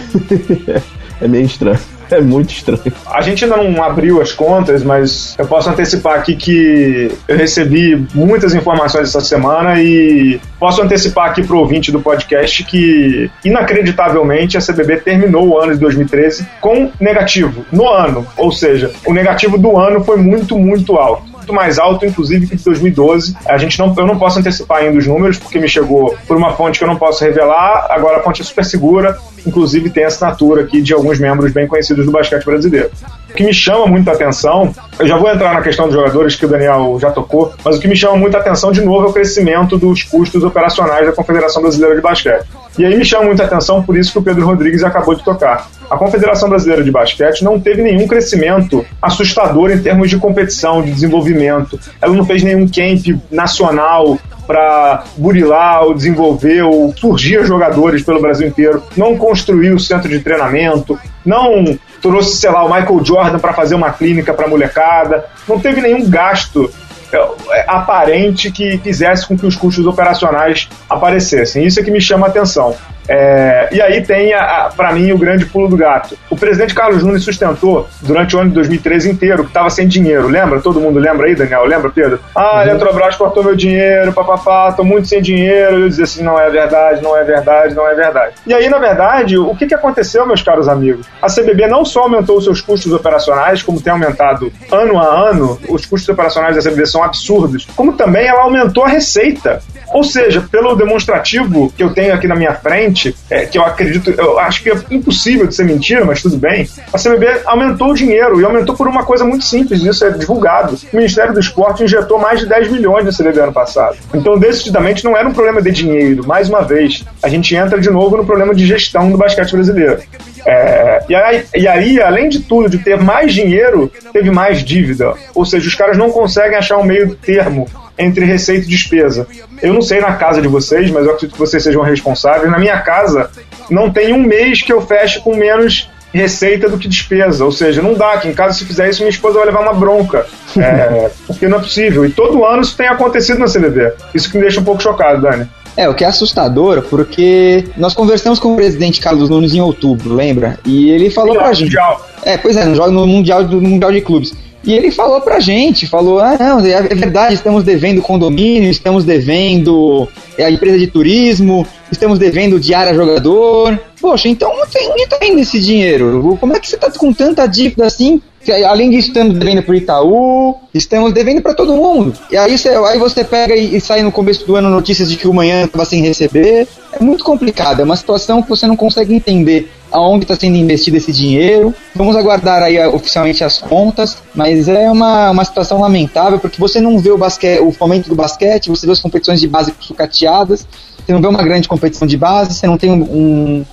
é 1.21 1.29
meio 1.29 1.45
estranho. 1.45 1.79
É 2.11 2.21
muito 2.21 2.51
estranho. 2.51 2.93
A 3.07 3.21
gente 3.21 3.45
ainda 3.45 3.57
não 3.59 3.83
abriu 3.83 4.21
as 4.23 4.33
contas, 4.33 4.83
mas 4.83 5.35
eu 5.39 5.47
posso 5.47 5.69
antecipar 5.69 6.19
aqui 6.19 6.35
que 6.35 7.13
eu 7.29 7.37
recebi 7.37 8.07
muitas 8.15 8.55
informações 8.55 9.09
essa 9.09 9.21
semana 9.21 9.81
e 9.81 10.41
posso 10.59 10.81
antecipar 10.81 11.31
aqui 11.31 11.43
pro 11.43 11.59
ouvinte 11.59 11.93
do 11.93 12.01
podcast 12.01 12.65
que, 12.65 13.31
inacreditavelmente, 13.45 14.57
a 14.57 14.61
CBB 14.61 14.99
terminou 14.99 15.49
o 15.49 15.59
ano 15.59 15.75
de 15.75 15.81
2013 15.81 16.47
com 16.61 16.91
negativo 16.99 17.65
no 17.71 17.87
ano. 17.87 18.27
Ou 18.37 18.51
seja, 18.51 18.91
o 19.07 19.13
negativo 19.13 19.59
do 19.59 19.77
ano 19.77 20.03
foi 20.03 20.17
muito, 20.17 20.59
muito 20.59 20.97
alto 20.97 21.38
muito 21.49 21.55
mais 21.55 21.79
alto, 21.79 22.05
inclusive, 22.05 22.47
que 22.47 22.57
de 22.57 22.65
2012. 22.65 23.37
A 23.47 23.57
gente 23.57 23.79
não, 23.79 23.95
eu 23.97 24.07
não 24.07 24.19
posso 24.19 24.39
antecipar 24.39 24.79
ainda 24.79 24.99
os 24.99 25.07
números, 25.07 25.39
porque 25.39 25.59
me 25.59 25.69
chegou 25.69 26.17
por 26.27 26.37
uma 26.37 26.53
fonte 26.55 26.79
que 26.79 26.85
eu 26.85 26.89
não 26.89 26.97
posso 26.97 27.25
revelar. 27.25 27.87
Agora 27.91 28.19
a 28.19 28.23
fonte 28.23 28.43
é 28.43 28.45
super 28.45 28.65
segura, 28.65 29.17
inclusive 29.47 29.89
tem 29.91 30.05
assinatura 30.05 30.63
aqui 30.63 30.83
de 30.83 30.93
alguns 30.93 31.19
membros 31.19 31.53
bem 31.53 31.67
conhecidos 31.67 32.05
do 32.05 32.13
basquete 32.13 32.45
brasileiro. 32.45 32.91
O 33.31 33.35
que 33.35 33.43
me 33.43 33.55
chama 33.55 33.87
muita 33.87 34.13
atenção, 34.13 34.75
eu 34.99 35.07
já 35.07 35.17
vou 35.17 35.31
entrar 35.31 35.55
na 35.55 35.63
questão 35.63 35.87
dos 35.87 35.95
jogadores 35.95 36.37
que 36.37 36.45
o 36.45 36.49
Daniel 36.49 36.99
já 37.01 37.11
tocou, 37.11 37.53
mas 37.65 37.77
o 37.77 37.81
que 37.81 37.89
me 37.89 37.97
chama 37.97 38.17
muita 38.17 38.39
atenção 38.39 38.73
de 38.73 38.83
novo 38.83 39.07
é 39.07 39.11
o 39.11 39.13
crescimento 39.13 39.79
dos 39.79 40.03
custos 40.03 40.43
operacionais 40.45 41.07
da 41.07 41.13
Confederação 41.13 41.63
Brasileira 41.63 41.95
de 41.95 42.03
Basquete. 42.03 42.47
E 42.79 42.85
aí 42.85 42.97
me 42.97 43.05
chama 43.05 43.25
muita 43.25 43.45
atenção 43.45 43.83
por 43.83 43.97
isso 43.97 44.13
que 44.13 44.19
o 44.19 44.23
Pedro 44.23 44.47
Rodrigues 44.47 44.85
acabou 44.85 45.15
de 45.15 45.23
tocar. 45.23 45.69
A 45.91 45.97
Confederação 45.97 46.49
Brasileira 46.49 46.85
de 46.85 46.91
Basquete 46.91 47.43
não 47.43 47.59
teve 47.59 47.83
nenhum 47.83 48.07
crescimento 48.07 48.85
assustador 49.01 49.71
em 49.71 49.79
termos 49.79 50.11
de 50.11 50.19
competição, 50.19 50.83
de 50.83 50.93
desenvolvimento. 50.93 51.79
Ela 52.01 52.15
não 52.15 52.27
fez 52.27 52.43
nenhum 52.43 52.69
camp 52.69 53.21
nacional 53.31 54.19
para 54.47 55.05
burilar 55.17 55.85
ou 55.85 55.95
desenvolver 55.95 56.63
ou 56.63 56.95
surgir 56.97 57.45
jogadores 57.45 58.03
pelo 58.03 58.21
Brasil 58.21 58.47
inteiro. 58.47 58.83
Não 58.97 59.17
construiu 59.17 59.79
centro 59.79 60.09
de 60.09 60.21
treinamento, 60.21 60.99
não 61.25 61.79
trouxe, 62.03 62.37
sei 62.37 62.51
lá, 62.51 62.65
o 62.65 62.73
Michael 62.73 63.05
Jordan 63.05 63.39
para 63.39 63.53
fazer 63.53 63.75
uma 63.75 63.91
clínica 63.91 64.33
para 64.33 64.49
molecada. 64.49 65.25
Não 65.49 65.59
teve 65.59 65.81
nenhum 65.81 66.09
gasto 66.09 66.71
é, 67.13 67.65
aparente 67.67 68.51
que 68.51 68.79
fizesse 68.79 69.27
com 69.27 69.37
que 69.37 69.47
os 69.47 69.57
custos 69.57 69.87
operacionais 69.87 70.69
aparecessem. 70.89 71.65
Isso 71.65 71.81
é 71.81 71.83
que 71.83 71.91
me 71.91 72.01
chama 72.01 72.27
a 72.27 72.31
atenção. 72.31 72.75
É, 73.09 73.69
e 73.73 73.81
aí 73.81 74.03
tem, 74.03 74.33
para 74.77 74.93
mim, 74.93 75.11
o 75.13 75.19
grande 75.19 75.47
pulo 75.47 75.69
do 75.69 75.77
gato. 75.77 76.17
O 76.29 76.37
presidente 76.37 76.75
Carlos 76.75 77.03
Nunes 77.03 77.25
sustentou 77.25 77.89
durante 78.03 78.37
o 78.37 78.41
ano 78.41 78.51
de 78.51 78.55
2013 78.57 79.11
inteiro 79.11 79.43
que 79.45 79.51
estava 79.51 79.71
sem 79.71 79.89
dinheiro. 79.89 80.29
Lembra? 80.29 80.61
Todo 80.61 80.81
mundo 80.81 80.99
lembra 80.99 81.27
aí, 81.27 81.35
Daniel? 81.35 81.65
Lembra, 81.65 81.91
Pedro? 81.91 82.21
Ah, 82.35 82.43
uhum. 82.43 82.59
a 82.59 82.67
Eletrobras 82.67 83.17
cortou 83.17 83.43
meu 83.43 83.57
dinheiro, 83.57 84.13
papapá, 84.13 84.73
tô 84.73 84.85
muito 84.85 85.09
sem 85.09 85.23
dinheiro. 85.23 85.81
Eu 85.81 85.89
dizia 85.89 86.05
assim: 86.05 86.23
não 86.23 86.39
é 86.39 86.51
verdade, 86.51 87.03
não 87.03 87.17
é 87.17 87.25
verdade, 87.25 87.75
não 87.75 87.89
é 87.89 87.95
verdade. 87.95 88.35
E 88.47 88.53
aí, 88.53 88.69
na 88.69 88.79
verdade, 88.79 89.39
o 89.39 89.55
que, 89.55 89.67
que 89.67 89.75
aconteceu, 89.75 90.27
meus 90.27 90.43
caros 90.43 90.69
amigos? 90.69 91.07
A 91.23 91.27
CBB 91.27 91.67
não 91.67 91.85
só 91.85 92.03
aumentou 92.03 92.39
os 92.39 92.45
seus 92.45 92.61
custos 92.61 92.93
operacionais, 92.93 93.63
como 93.63 93.81
tem 93.81 93.93
aumentado 93.93 94.53
ano 94.71 94.99
a 94.99 95.31
ano, 95.31 95.59
os 95.69 95.87
custos 95.87 96.09
operacionais 96.09 96.57
da 96.57 96.63
CBB 96.63 96.87
são 96.87 97.03
absurdos, 97.03 97.67
como 97.75 97.93
também 97.93 98.27
ela 98.27 98.43
aumentou 98.43 98.85
a 98.85 98.89
receita. 98.89 99.61
Ou 99.93 100.05
seja, 100.05 100.47
pelo 100.51 100.75
demonstrativo 100.75 101.73
que 101.75 101.83
eu 101.83 101.95
tenho 101.95 102.15
aqui 102.15 102.27
na 102.27 102.35
minha 102.35 102.53
frente, 102.53 102.98
é, 103.31 103.47
que 103.47 103.59
eu 103.59 103.63
acredito, 103.63 104.11
eu 104.11 104.39
acho 104.39 104.63
que 104.63 104.71
é 104.71 104.77
impossível 104.91 105.47
de 105.47 105.55
ser 105.55 105.65
mentira, 105.65 106.05
mas 106.05 106.23
tudo 106.23 106.37
bem, 106.37 106.69
a 106.93 106.99
CBB 106.99 107.43
aumentou 107.47 107.91
o 107.91 107.95
dinheiro 107.95 108.41
e 108.41 108.45
aumentou 108.45 108.75
por 108.75 108.87
uma 108.87 109.05
coisa 109.05 109.25
muito 109.25 109.45
simples, 109.45 109.83
isso 109.83 110.05
é 110.05 110.11
divulgado. 110.11 110.79
O 110.93 110.97
Ministério 110.97 111.33
do 111.33 111.41
Esporte 111.41 111.85
injetou 111.85 112.19
mais 112.19 112.41
de 112.41 112.47
10 112.47 112.71
milhões 112.71 113.05
na 113.05 113.13
CBB 113.13 113.41
ano 113.41 113.53
passado. 113.53 113.97
Então, 114.15 114.39
decididamente, 114.39 115.05
não 115.05 115.17
era 115.17 115.29
um 115.29 115.33
problema 115.33 115.61
de 115.61 115.71
dinheiro. 115.71 116.27
Mais 116.27 116.49
uma 116.49 116.63
vez, 116.63 117.05
a 117.23 117.29
gente 117.29 117.55
entra 117.55 117.81
de 117.81 117.91
novo 117.91 118.17
no 118.17 118.25
problema 118.25 118.55
de 118.55 118.67
gestão 118.67 119.11
do 119.11 119.19
basquete 119.19 119.53
brasileiro. 119.53 120.01
É, 120.47 121.05
e, 121.09 121.15
aí, 121.15 121.45
e 121.55 121.69
aí, 121.69 122.01
além 122.01 122.29
de 122.29 122.41
tudo, 122.41 122.69
de 122.69 122.79
ter 122.79 122.97
mais 122.97 123.33
dinheiro, 123.35 123.91
teve 124.13 124.31
mais 124.31 124.65
dívida. 124.65 125.15
Ou 125.35 125.45
seja, 125.45 125.69
os 125.69 125.75
caras 125.75 125.97
não 125.97 126.11
conseguem 126.11 126.57
achar 126.57 126.79
um 126.79 126.85
meio 126.85 127.15
termo 127.15 127.67
entre 127.99 128.25
receita 128.25 128.65
e 128.65 128.69
despesa. 128.69 129.27
Eu 129.61 129.73
não 129.73 129.83
sei 129.83 130.01
na 130.01 130.13
casa 130.15 130.41
de 130.41 130.49
vocês, 130.49 130.91
mas 130.91 131.05
eu 131.05 131.13
acredito 131.13 131.33
que 131.33 131.39
vocês 131.39 131.63
sejam 131.63 131.83
responsáveis. 131.83 132.51
Na 132.51 132.59
minha 132.59 132.81
casa, 132.81 133.31
não 133.69 133.91
tem 133.91 134.13
um 134.13 134.23
mês 134.23 134.63
que 134.63 134.73
eu 134.73 134.81
feche 134.81 135.21
com 135.21 135.35
menos 135.35 135.91
receita 136.13 136.69
do 136.69 136.79
que 136.79 136.89
despesa. 136.89 137.45
Ou 137.45 137.53
seja, 137.53 137.83
não 137.83 137.95
dá. 137.95 138.17
Que 138.19 138.29
em 138.29 138.35
casa, 138.35 138.55
se 138.55 138.65
fizer 138.65 138.89
isso, 138.89 139.01
minha 139.01 139.11
esposa 139.11 139.39
vai 139.39 139.47
levar 139.47 139.61
uma 139.61 139.75
bronca. 139.75 140.27
É, 140.57 141.11
porque 141.27 141.49
não 141.49 141.59
é 141.59 141.61
possível. 141.61 142.05
E 142.05 142.11
todo 142.11 142.45
ano 142.45 142.63
isso 142.63 142.77
tem 142.77 142.89
acontecido 142.89 143.39
na 143.39 143.47
CBB. 143.47 143.93
Isso 144.15 144.31
que 144.31 144.37
me 144.37 144.43
deixa 144.43 144.61
um 144.61 144.65
pouco 144.65 144.83
chocado, 144.83 145.23
Dani. 145.23 145.49
É, 145.77 145.89
o 145.89 145.95
que 145.95 146.03
é 146.03 146.09
assustador, 146.09 146.83
porque 146.83 147.65
nós 147.77 147.95
conversamos 147.95 148.41
com 148.41 148.53
o 148.53 148.57
presidente 148.57 149.01
Carlos 149.01 149.31
Nunes 149.31 149.55
em 149.55 149.61
outubro, 149.61 150.13
lembra? 150.13 150.59
E 150.65 150.91
ele 150.91 151.09
falou 151.09 151.35
Sim, 151.35 151.39
pra 151.39 151.53
gente. 151.53 151.67
Mundial. 151.67 152.09
É, 152.25 152.37
pois 152.37 152.57
é, 152.57 152.65
no, 152.65 152.91
no 152.91 153.07
mundial, 153.07 153.45
no 153.45 153.61
mundial 153.61 153.93
de 153.93 154.01
Clubes. 154.01 154.35
E 154.65 154.75
ele 154.75 154.91
falou 154.91 155.21
pra 155.21 155.41
gente, 155.41 155.87
falou, 155.87 156.19
ah, 156.19 156.37
não, 156.39 156.59
é, 156.61 156.83
verdade, 156.83 157.35
estamos 157.35 157.63
devendo 157.63 158.03
condomínio, 158.03 158.71
estamos 158.71 159.05
devendo 159.05 160.09
é, 160.37 160.45
a 160.45 160.51
empresa 160.51 160.79
de 160.79 160.89
turismo, 160.89 161.67
estamos 161.91 162.19
devendo 162.19 162.59
diária 162.59 162.93
jogador. 162.93 163.81
Poxa, 164.01 164.29
então 164.29 164.53
onde 164.53 165.03
está 165.03 165.19
indo 165.25 165.41
esse 165.41 165.61
dinheiro? 165.61 166.37
Como 166.41 166.55
é 166.55 166.61
que 166.61 166.69
você 166.69 166.75
está 166.75 166.91
com 166.91 167.13
tanta 167.13 167.47
dívida 167.47 167.87
assim? 167.87 168.21
Além 168.67 168.91
disso, 168.91 169.09
estamos 169.09 169.37
devendo 169.37 169.63
para 169.63 169.73
o 169.73 169.75
Itaú, 169.75 170.57
estamos 170.73 171.13
devendo 171.13 171.43
para 171.43 171.55
todo 171.55 171.75
mundo. 171.75 172.15
E 172.31 172.37
aí 172.37 172.57
você, 172.57 172.69
aí 172.69 172.99
você 172.99 173.25
pega 173.25 173.55
e, 173.55 173.77
e, 173.77 173.81
sai 173.81 174.03
no 174.03 174.13
começo 174.13 174.47
do 174.47 174.57
ano 174.57 174.71
notícias 174.71 175.11
de 175.11 175.17
que 175.17 175.29
o 175.29 175.35
manhã 175.35 175.65
estava 175.65 175.85
sem 175.85 176.03
receber. 176.03 176.67
É 176.93 177.03
muito 177.03 177.25
complicado, 177.25 177.81
é 177.81 177.85
uma 177.85 177.97
situação 177.97 178.43
que 178.43 178.49
você 178.49 178.67
não 178.67 178.77
consegue 178.77 179.15
entender 179.15 179.71
aonde 179.91 180.25
está 180.25 180.37
sendo 180.37 180.57
investido 180.57 180.97
esse 180.97 181.13
dinheiro. 181.13 181.75
Vamos 181.95 182.17
aguardar 182.17 182.63
aí 182.63 182.79
oficialmente 182.89 183.43
as 183.43 183.59
contas, 183.59 184.19
mas 184.35 184.69
é 184.69 184.91
uma, 184.91 185.31
uma 185.31 185.45
situação 185.45 185.81
lamentável 185.81 186.39
porque 186.39 186.61
você 186.61 186.81
não 186.81 186.99
vê 186.99 187.11
o, 187.11 187.19
basquete, 187.19 187.61
o 187.61 187.73
fomento 187.73 188.09
do 188.09 188.15
basquete, 188.15 188.69
você 188.69 188.87
vê 188.87 188.93
as 188.93 189.01
competições 189.01 189.41
de 189.41 189.49
base 189.49 189.73
sucateadas, 189.81 190.67
você 191.05 191.13
não 191.13 191.21
vê 191.21 191.27
uma 191.27 191.43
grande 191.43 191.69
competição 191.69 192.07
de 192.07 192.17
base, 192.17 192.55
você 192.55 192.67
não 192.67 192.77
tem 192.77 192.91
um, 192.91 193.65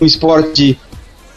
um, 0.00 0.04
esporte 0.06 0.78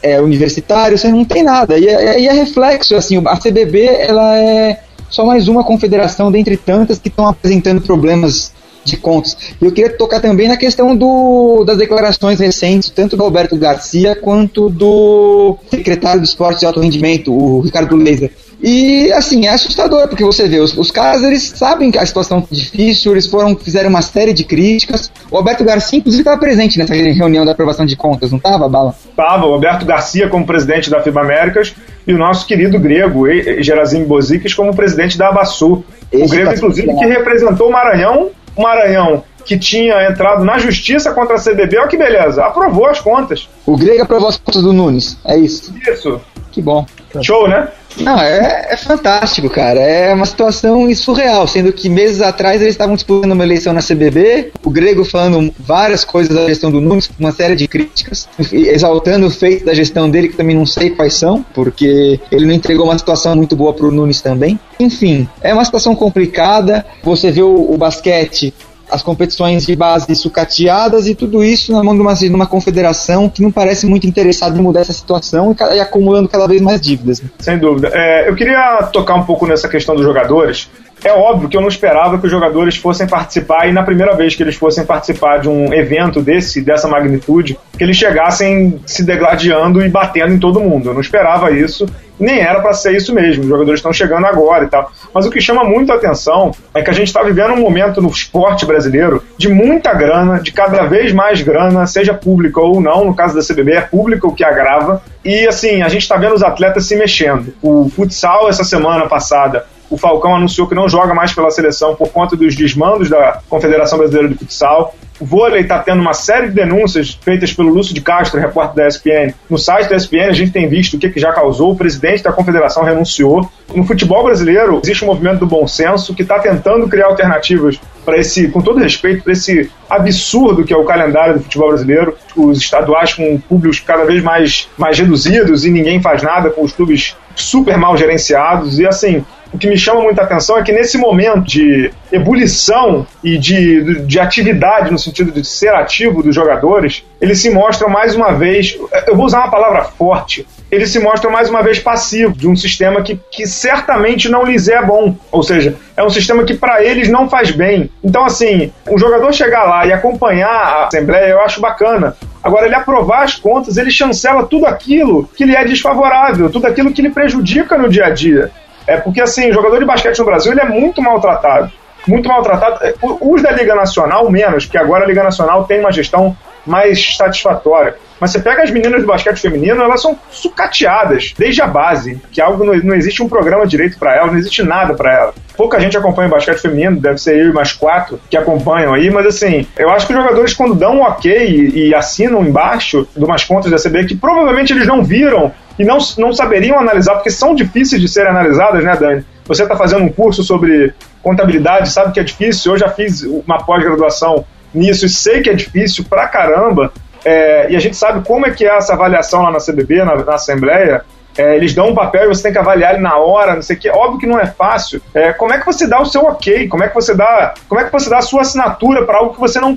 é, 0.02 0.22
universitário, 0.22 0.98
você 0.98 1.10
não 1.10 1.26
tem 1.26 1.44
nada. 1.44 1.78
E 1.78 1.88
é, 1.88 2.20
e 2.20 2.28
é 2.28 2.34
reflexo, 2.34 2.96
assim, 2.96 3.22
a 3.26 3.38
CBB 3.38 3.86
ela 3.86 4.38
é 4.38 4.82
só 5.10 5.26
mais 5.26 5.48
uma 5.50 5.64
confederação 5.64 6.32
dentre 6.32 6.56
tantas 6.56 6.98
que 6.98 7.10
estão 7.10 7.28
apresentando 7.28 7.82
problemas 7.82 8.54
de 8.84 8.98
contas. 8.98 9.38
E 9.62 9.66
eu 9.66 9.72
queria 9.72 9.96
tocar 9.96 10.20
também 10.20 10.48
na 10.48 10.58
questão 10.58 10.96
do, 10.96 11.64
das 11.66 11.78
declarações 11.78 12.40
recentes, 12.40 12.90
tanto 12.90 13.16
do 13.16 13.24
Roberto 13.24 13.56
Garcia 13.56 14.16
quanto 14.16 14.70
do 14.70 15.58
secretário 15.70 16.22
do 16.22 16.26
esporte 16.26 16.62
de 16.62 16.66
alto 16.66 16.80
rendimento, 16.80 17.34
o 17.34 17.62
Ricardo 17.62 17.96
Lezer. 17.96 18.32
E 18.64 19.12
assim, 19.14 19.48
é 19.48 19.50
assustador, 19.50 20.08
porque 20.08 20.24
você 20.24 20.48
vê, 20.48 20.60
os, 20.60 20.78
os 20.78 20.92
caras 20.92 21.24
eles 21.24 21.42
sabem 21.42 21.90
que 21.90 21.98
a 21.98 22.06
situação 22.06 22.46
é 22.52 22.56
difícil, 22.56 23.12
eles 23.12 23.26
foram, 23.26 23.56
fizeram 23.56 23.90
uma 23.90 24.04
série 24.04 24.34
de 24.34 24.44
críticas. 24.44 25.12
O 25.32 25.38
Roberto 25.38 25.64
Garcia, 25.64 25.98
inclusive, 25.98 26.22
estava 26.22 26.40
presente 26.40 26.78
nessa 26.78 26.94
reunião 26.94 27.44
da 27.44 27.54
aprovação 27.54 27.88
de 27.88 27.96
contas, 27.96 28.30
não 28.30 28.38
estava, 28.38 28.70
Bala? 28.70 28.94
Estava, 29.10 29.48
o 29.48 29.52
Roberto 29.52 29.84
Garcia 29.84 30.30
como 30.30 30.46
presidente 30.46 30.92
da 30.92 31.02
FIBA 31.02 31.22
Américas 31.22 31.74
e 32.06 32.14
o 32.14 32.18
nosso 32.18 32.46
querido 32.46 32.80
grego, 32.80 33.26
Gerazim 33.64 34.04
Bozikis, 34.04 34.54
como 34.54 34.76
presidente 34.76 35.18
da 35.18 35.30
Abaçu. 35.30 35.84
o 36.14 36.28
grego, 36.28 36.54
inclusive, 36.54 36.96
que 36.96 37.06
representou 37.06 37.68
o 37.68 37.72
Maranhão 37.72 38.30
o 38.56 38.62
Maranhão, 38.62 39.24
que 39.46 39.58
tinha 39.58 40.08
entrado 40.08 40.44
na 40.44 40.58
justiça 40.58 41.14
contra 41.14 41.36
a 41.36 41.40
CBB, 41.40 41.78
olha 41.78 41.88
que 41.88 41.98
beleza, 41.98 42.44
aprovou 42.44 42.88
as 42.88 43.00
contas. 43.00 43.50
O 43.66 43.76
Grego 43.78 44.04
aprovou 44.04 44.30
as 44.30 44.38
contas 44.38 44.62
do 44.62 44.74
Nunes, 44.74 45.18
é 45.26 45.38
isso? 45.38 45.74
Isso. 45.88 46.22
Que 46.52 46.62
bom. 46.62 46.86
Show, 47.22 47.48
né? 47.48 47.70
Não, 47.98 48.20
é, 48.20 48.68
é, 48.70 48.78
fantástico, 48.78 49.50
cara. 49.50 49.80
É 49.80 50.14
uma 50.14 50.26
situação 50.26 50.94
surreal, 50.96 51.48
sendo 51.48 51.72
que 51.74 51.90
meses 51.90 52.22
atrás 52.22 52.62
eles 52.62 52.74
estavam 52.74 52.96
disputando 52.96 53.32
uma 53.32 53.44
eleição 53.44 53.74
na 53.74 53.82
CBB, 53.82 54.52
o 54.64 54.70
Grego 54.70 55.04
falando 55.04 55.54
várias 55.60 56.04
coisas 56.04 56.36
da 56.36 56.48
gestão 56.48 56.72
do 56.72 56.82
Nunes, 56.82 57.10
uma 57.20 57.32
série 57.32 57.56
de 57.56 57.68
críticas, 57.68 58.28
exaltando 58.52 59.28
o 59.28 59.32
feito 59.32 59.66
da 59.66 59.74
gestão 59.74 60.10
dele, 60.10 60.30
que 60.30 60.38
também 60.38 60.56
não 60.56 60.66
sei 60.66 60.90
quais 60.90 61.14
são, 61.14 61.46
porque 61.54 62.20
ele 62.32 62.46
não 62.46 62.54
entregou 62.54 62.86
uma 62.86 62.98
situação 62.98 63.36
muito 63.36 63.56
boa 63.56 63.74
pro 63.74 63.92
Nunes 63.92 64.22
também. 64.22 64.60
Enfim, 64.80 65.28
é 65.42 65.54
uma 65.54 65.66
situação 65.66 65.96
complicada. 65.96 66.86
Você 67.04 67.32
vê 67.32 67.42
o, 67.42 67.72
o 67.72 67.78
basquete 67.78 68.54
as 68.92 69.02
competições 69.02 69.66
de 69.66 69.76
base 69.76 70.14
sucateadas 70.16 71.08
e 71.08 71.16
tudo 71.16 71.44
isso 71.44 71.72
na 71.72 71.82
mão 71.82 71.96
de 71.96 72.02
uma, 72.02 72.14
de 72.14 72.28
uma 72.28 72.46
confederação 72.46 73.30
que 73.30 73.42
não 73.42 73.52
parece 73.52 73.88
muito 73.88 74.06
interessada 74.06 74.58
em 74.58 74.62
mudar 74.62 74.82
essa 74.82 74.94
situação 74.94 75.56
e, 75.58 75.76
e 75.76 75.80
acumulando 75.80 76.28
cada 76.28 76.46
vez 76.46 76.62
mais 76.62 76.82
dívidas. 76.82 77.22
Né? 77.22 77.30
Sem 77.40 77.58
dúvida. 77.58 77.90
É, 77.94 78.28
eu 78.30 78.36
queria 78.36 78.84
tocar 78.92 79.16
um 79.16 79.24
pouco 79.24 79.48
nessa 79.48 79.70
questão 79.70 79.96
dos 79.96 80.04
jogadores. 80.04 80.70
É 81.04 81.12
óbvio 81.12 81.50
que 81.50 81.58
eu 81.58 81.62
não 81.62 81.68
esperava 81.68 82.20
que 82.20 82.26
os 82.26 82.32
jogadores 82.32 82.76
fossem 82.76 83.08
participar 83.08 83.68
e 83.68 83.72
na 83.72 83.82
primeira 83.82 84.16
vez 84.16 84.36
que 84.36 84.44
eles 84.44 84.56
fossem 84.56 84.86
participar 84.86 85.40
de 85.40 85.50
um 85.50 85.74
evento 85.74 86.22
desse, 86.22 86.62
dessa 86.62 86.88
magnitude, 86.88 87.58
que 87.76 87.84
eles 87.84 87.98
chegassem 87.98 88.80
se 88.86 89.04
degladiando 89.04 89.84
e 89.84 89.90
batendo 89.90 90.34
em 90.34 90.40
todo 90.40 90.60
mundo. 90.60 90.90
Eu 90.90 90.94
não 90.94 91.02
esperava 91.02 91.50
isso 91.50 91.88
nem 92.22 92.40
era 92.40 92.62
para 92.62 92.74
ser 92.74 92.96
isso 92.96 93.14
mesmo. 93.14 93.44
Os 93.44 93.50
jogadores 93.50 93.80
estão 93.80 93.92
chegando 93.92 94.26
agora 94.26 94.66
e 94.66 94.68
tal. 94.68 94.92
Mas 95.14 95.26
o 95.26 95.30
que 95.30 95.42
chama 95.42 95.64
muito 95.64 95.92
a 95.92 95.96
atenção 95.96 96.52
é 96.74 96.82
que 96.82 96.90
a 96.90 96.94
gente 96.94 97.08
está 97.08 97.24
vivendo 97.24 97.54
um 97.54 97.60
momento 97.60 98.02
no 98.02 98.10
esporte 98.10 98.66
brasileiro 98.66 99.24
de 99.38 99.50
muita 99.50 99.94
grana, 99.94 100.40
de 100.40 100.52
cada 100.52 100.86
vez 100.86 101.12
mais 101.12 101.42
grana, 101.42 101.86
seja 101.88 102.14
pública 102.14 102.62
ou 102.62 102.80
não. 102.80 103.06
No 103.06 103.16
caso 103.16 103.36
da 103.36 103.42
CBB, 103.42 103.74
é 103.74 103.82
pública 103.82 104.28
o 104.28 104.34
que 104.34 104.44
agrava. 104.44 105.02
E 105.24 105.48
assim, 105.48 105.82
a 105.82 105.90
gente 105.90 106.04
está 106.04 106.18
vendo 106.18 106.36
os 106.36 106.44
atletas 106.44 106.86
se 106.86 106.96
mexendo. 106.96 107.54
O 107.62 107.90
futsal, 107.90 108.50
essa 108.50 108.64
semana 108.64 109.08
passada, 109.08 109.66
o 109.90 109.98
Falcão 109.98 110.36
anunciou 110.36 110.68
que 110.68 110.74
não 110.74 110.88
joga 110.88 111.14
mais 111.14 111.34
pela 111.34 111.52
seleção 111.52 111.96
por 111.96 112.10
conta 112.10 112.36
dos 112.36 112.56
desmandos 112.56 113.10
da 113.10 113.42
Confederação 113.50 113.98
Brasileira 113.98 114.30
de 114.30 114.36
Futsal. 114.36 114.96
O 115.22 115.26
vôlei 115.26 115.62
está 115.62 115.78
tendo 115.78 116.02
uma 116.02 116.14
série 116.14 116.48
de 116.48 116.56
denúncias 116.56 117.16
feitas 117.22 117.54
pelo 117.54 117.70
Lúcio 117.70 117.94
de 117.94 118.02
Castro, 118.02 118.40
repórter 118.40 118.76
da 118.76 118.88
ESPN. 118.88 119.36
No 119.48 119.56
site 119.56 119.88
da 119.88 119.96
ESPN 119.96 120.30
a 120.30 120.32
gente 120.32 120.52
tem 120.52 120.68
visto 120.68 120.96
o 120.96 121.00
que, 121.00 121.12
que 121.12 121.20
já 121.20 121.32
causou. 121.32 121.74
O 121.74 121.76
presidente 121.76 122.24
da 122.24 122.32
confederação 122.32 122.84
renunciou. 122.84 123.48
No 123.76 123.84
futebol 123.84 124.24
brasileiro 124.24 124.82
existe 124.84 125.04
um 125.04 125.08
movimento 125.08 125.42
do 125.42 125.46
bom 125.46 125.68
senso 125.68 126.16
que 126.16 126.24
está 126.24 126.40
tentando 126.40 126.90
criar 126.90 127.06
alternativas 127.06 127.80
para 128.04 128.18
esse, 128.18 128.48
com 128.48 128.62
todo 128.62 128.80
respeito, 128.80 129.24
para 129.24 129.34
esse 129.34 129.70
absurdo 129.88 130.64
que 130.64 130.74
é 130.74 130.78
o 130.78 130.86
calendário 130.86 131.36
do 131.36 131.44
futebol 131.44 131.70
brasileiro. 131.70 132.18
Os 132.36 132.58
estaduais 132.58 133.14
com 133.14 133.38
públicos 133.38 133.80
cada 133.80 134.04
vez 134.06 134.24
mais, 134.24 134.68
mais 134.76 134.98
reduzidos 134.98 135.64
e 135.66 135.70
ninguém 135.70 136.02
faz 136.02 136.24
nada, 136.24 136.50
com 136.50 136.64
os 136.64 136.74
clubes 136.74 137.16
super 137.36 137.78
mal 137.78 137.96
gerenciados. 137.96 138.80
E 138.80 138.88
assim, 138.88 139.24
o 139.54 139.58
que 139.58 139.68
me 139.68 139.78
chama 139.78 140.02
muita 140.02 140.22
atenção 140.22 140.58
é 140.58 140.64
que 140.64 140.72
nesse 140.72 140.98
momento 140.98 141.42
de 141.42 141.92
ebulição 142.12 143.06
e 143.24 143.38
de, 143.38 144.02
de 144.06 144.20
atividade, 144.20 144.92
no 144.92 144.98
sentido 144.98 145.32
de 145.32 145.46
ser 145.46 145.74
ativo 145.74 146.24
dos 146.24 146.34
jogadores, 146.34 147.04
eles 147.20 147.40
se 147.40 147.50
mostram 147.50 147.90
mais 147.90 148.16
uma 148.16 148.32
vez, 148.32 148.78
eu 149.08 149.16
vou 149.16 149.26
usar 149.26 149.40
uma 149.40 149.52
palavra 149.52 149.84
forte, 149.84 150.48
eles 150.72 150.90
se 150.90 151.00
mostram 151.00 151.30
mais 151.30 151.50
uma 151.50 151.62
vez 151.62 151.80
passivos 151.80 152.38
de 152.38 152.48
um 152.48 152.56
sistema 152.56 153.02
que, 153.02 153.20
que 153.30 153.46
certamente 153.46 154.30
não 154.30 154.46
lhes 154.46 154.70
é 154.70 154.82
bom. 154.82 155.18
Ou 155.30 155.44
seja, 155.44 155.76
é 155.98 156.04
um 156.04 156.10
sistema 156.10 156.46
que 156.46 156.54
para 156.54 156.82
eles 156.82 157.10
não 157.10 157.30
faz 157.30 157.52
bem. 157.52 157.92
Então, 158.02 158.24
assim, 158.24 158.72
o 158.90 158.98
jogador 158.98 159.34
chegar 159.34 159.66
lá 159.66 159.86
e 159.86 159.92
acompanhar 159.92 160.50
a 160.50 160.88
Assembleia, 160.88 161.32
eu 161.32 161.42
acho 161.42 161.60
bacana. 161.60 162.16
Agora, 162.42 162.66
ele 162.66 162.76
aprovar 162.76 163.24
as 163.24 163.36
contas, 163.36 163.76
ele 163.76 163.92
chancela 163.92 164.46
tudo 164.46 164.66
aquilo 164.66 165.30
que 165.36 165.44
lhe 165.44 165.56
é 165.56 165.66
desfavorável, 165.66 166.50
tudo 166.50 166.68
aquilo 166.68 166.94
que 166.94 167.02
lhe 167.02 167.10
prejudica 167.10 167.78
no 167.78 167.90
dia 167.90 168.06
a 168.06 168.10
dia. 168.10 168.50
É 168.88 168.98
porque, 168.98 169.22
assim, 169.22 169.50
o 169.50 169.54
jogador 169.54 169.80
de 169.80 169.86
basquete 169.86 170.20
no 170.20 170.26
Brasil 170.26 170.52
ele 170.52 170.62
é 170.62 170.66
muito 170.66 171.02
maltratado. 171.02 171.72
Muito 172.08 172.28
maltratado. 172.28 172.84
É, 172.84 172.94
os 173.02 173.42
da 173.42 173.52
Liga 173.52 173.76
Nacional, 173.76 174.30
menos, 174.30 174.66
porque 174.66 174.78
agora 174.78 175.04
a 175.04 175.08
Liga 175.08 175.24
Nacional 175.24 175.66
tem 175.66 175.80
uma 175.80 175.92
gestão 175.92 176.36
mais 176.66 177.16
satisfatória. 177.16 177.96
Mas 178.20 178.32
você 178.32 178.40
pega 178.40 178.62
as 178.62 178.70
meninas 178.70 179.02
do 179.02 179.08
basquete 179.08 179.40
feminino, 179.40 179.82
elas 179.82 180.02
são 180.02 180.18
sucateadas 180.30 181.34
desde 181.36 181.62
a 181.62 181.68
base, 181.68 182.22
que 182.32 182.40
algo 182.40 182.64
não, 182.64 182.76
não 182.76 182.96
existe 182.96 183.24
um 183.24 183.28
programa 183.28 183.66
direito 183.66 183.98
para 183.98 184.16
elas, 184.16 184.32
não 184.32 184.38
existe 184.38 184.62
nada 184.62 184.94
para 184.94 185.12
elas. 185.12 185.36
Pouca 185.58 185.80
gente 185.80 185.98
acompanha 185.98 186.28
o 186.28 186.32
basquete 186.32 186.60
feminino, 186.60 187.00
deve 187.00 187.18
ser 187.18 187.36
eu 187.36 187.50
e 187.50 187.54
mais 187.54 187.74
quatro 187.74 188.20
que 188.30 188.38
acompanham 188.38 188.94
aí, 188.94 189.10
mas 189.10 189.26
assim, 189.26 189.66
eu 189.76 189.90
acho 189.90 190.06
que 190.06 190.14
os 190.14 190.20
jogadores 190.20 190.54
quando 190.54 190.76
dão 190.76 190.98
um 190.98 191.02
ok 191.02 191.32
e, 191.34 191.88
e 191.88 191.96
assinam 191.96 192.44
embaixo 192.44 193.08
de 193.16 193.24
umas 193.26 193.44
contas 193.44 193.72
da 193.72 193.78
CB 193.78 194.06
que 194.06 194.16
provavelmente 194.16 194.72
eles 194.72 194.86
não 194.86 195.04
viram 195.04 195.52
e 195.80 195.84
não, 195.84 195.98
não 196.20 196.32
saberiam 196.32 196.78
analisar, 196.78 197.16
porque 197.16 197.32
são 197.32 197.56
difíceis 197.56 198.00
de 198.00 198.08
serem 198.08 198.30
analisadas, 198.30 198.84
né, 198.84 198.96
Dani? 198.96 199.26
Você 199.46 199.64
está 199.64 199.76
fazendo 199.76 200.04
um 200.04 200.10
curso 200.10 200.44
sobre 200.44 200.94
contabilidade, 201.24 201.90
sabe 201.90 202.14
que 202.14 202.20
é 202.20 202.24
difícil. 202.24 202.74
Eu 202.74 202.78
já 202.78 202.90
fiz 202.90 203.24
uma 203.24 203.64
pós-graduação 203.64 204.46
nisso 204.74 205.06
e 205.06 205.10
sei 205.10 205.42
que 205.42 205.50
é 205.50 205.54
difícil 205.54 206.06
pra 206.10 206.28
caramba. 206.28 206.92
É, 207.24 207.72
e 207.72 207.76
a 207.76 207.80
gente 207.80 207.96
sabe 207.96 208.26
como 208.26 208.48
é 208.48 208.52
que 208.52 208.66
é 208.66 208.76
essa 208.76 208.94
avaliação 208.94 209.44
lá 209.44 209.52
na 209.52 209.60
CBB, 209.60 210.04
na, 210.04 210.16
na 210.16 210.36
Assembleia. 210.36 211.04
É, 211.38 211.56
eles 211.56 211.74
dão 211.74 211.90
um 211.90 211.96
papel 211.96 212.26
e 212.26 212.28
você 212.28 212.44
tem 212.44 212.52
que 212.52 212.58
avaliar 212.58 212.94
ele 212.94 213.02
na 213.02 213.18
hora, 213.18 213.56
não 213.56 213.62
sei 213.62 213.76
o 213.76 213.80
que. 213.80 213.90
Óbvio 213.90 214.20
que 214.20 214.28
não 214.28 214.40
é 214.40 214.48
fácil. 214.48 215.02
É, 215.14 215.32
como 215.32 215.54
é 215.54 215.60
que 215.60 215.66
você 215.66 215.88
dá 215.88 216.02
o 216.02 216.06
seu 216.06 216.24
ok? 216.24 216.68
Como 216.68 216.84
é 216.84 216.90
que 216.90 216.96
você 216.96 217.16
dá, 217.16 217.54
como 217.70 217.80
é 217.80 217.86
que 217.86 217.92
você 217.92 218.10
dá 218.10 218.18
a 218.18 218.22
sua 218.22 218.42
assinatura 218.42 219.06
para 219.06 219.18
algo 219.18 219.34
que 219.34 219.40
você 219.40 219.60
não 219.60 219.74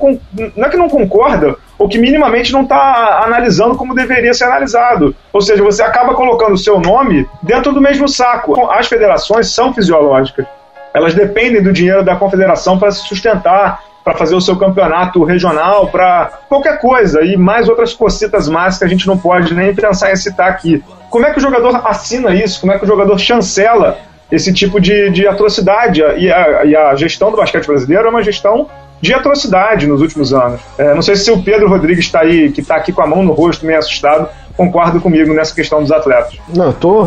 não 0.56 0.66
é 0.66 0.68
que 0.68 0.76
não 0.76 0.88
concorda 0.88 1.56
ou 1.78 1.88
que 1.88 1.98
minimamente 1.98 2.52
não 2.52 2.62
está 2.62 3.22
analisando 3.24 3.76
como 3.76 3.94
deveria 3.94 4.34
ser 4.34 4.44
analisado. 4.44 5.14
Ou 5.32 5.40
seja, 5.40 5.62
você 5.62 5.82
acaba 5.82 6.14
colocando 6.14 6.54
o 6.54 6.58
seu 6.58 6.80
nome 6.80 7.28
dentro 7.42 7.72
do 7.72 7.80
mesmo 7.80 8.08
saco. 8.08 8.70
As 8.70 8.88
federações 8.88 9.52
são 9.54 9.72
fisiológicas. 9.72 10.46
Elas 10.94 11.12
dependem 11.12 11.62
do 11.62 11.72
dinheiro 11.72 12.04
da 12.04 12.14
confederação 12.14 12.78
para 12.78 12.92
se 12.92 13.06
sustentar 13.08 13.82
para 14.04 14.14
fazer 14.14 14.34
o 14.34 14.40
seu 14.40 14.54
campeonato 14.56 15.24
regional, 15.24 15.88
para 15.88 16.26
qualquer 16.46 16.78
coisa, 16.78 17.24
e 17.24 17.38
mais 17.38 17.70
outras 17.70 17.94
cocitas 17.94 18.46
más 18.48 18.76
que 18.76 18.84
a 18.84 18.86
gente 18.86 19.06
não 19.06 19.16
pode 19.16 19.54
nem 19.54 19.74
pensar 19.74 20.12
em 20.12 20.16
citar 20.16 20.50
aqui. 20.50 20.84
Como 21.08 21.24
é 21.24 21.32
que 21.32 21.38
o 21.38 21.42
jogador 21.42 21.80
assina 21.86 22.34
isso? 22.34 22.60
Como 22.60 22.70
é 22.70 22.78
que 22.78 22.84
o 22.84 22.86
jogador 22.86 23.18
chancela 23.18 23.96
esse 24.30 24.52
tipo 24.52 24.78
de, 24.78 25.08
de 25.08 25.26
atrocidade? 25.26 26.02
E 26.18 26.30
a, 26.30 26.64
e 26.66 26.76
a 26.76 26.94
gestão 26.94 27.30
do 27.30 27.38
basquete 27.38 27.66
brasileiro 27.66 28.06
é 28.06 28.10
uma 28.10 28.22
gestão 28.22 28.68
de 29.04 29.12
atrocidade 29.12 29.86
nos 29.86 30.00
últimos 30.00 30.32
anos. 30.32 30.62
É, 30.78 30.94
não 30.94 31.02
sei 31.02 31.14
se 31.14 31.30
o 31.30 31.42
Pedro 31.42 31.68
Rodrigues 31.68 32.06
está 32.06 32.20
aí, 32.20 32.50
que 32.50 32.62
está 32.62 32.76
aqui 32.76 32.90
com 32.90 33.02
a 33.02 33.06
mão 33.06 33.22
no 33.22 33.34
rosto, 33.34 33.66
meio 33.66 33.78
assustado, 33.78 34.26
concorda 34.56 34.98
comigo 34.98 35.34
nessa 35.34 35.54
questão 35.54 35.82
dos 35.82 35.92
atletas. 35.92 36.38
Não, 36.56 36.72
tô, 36.72 37.06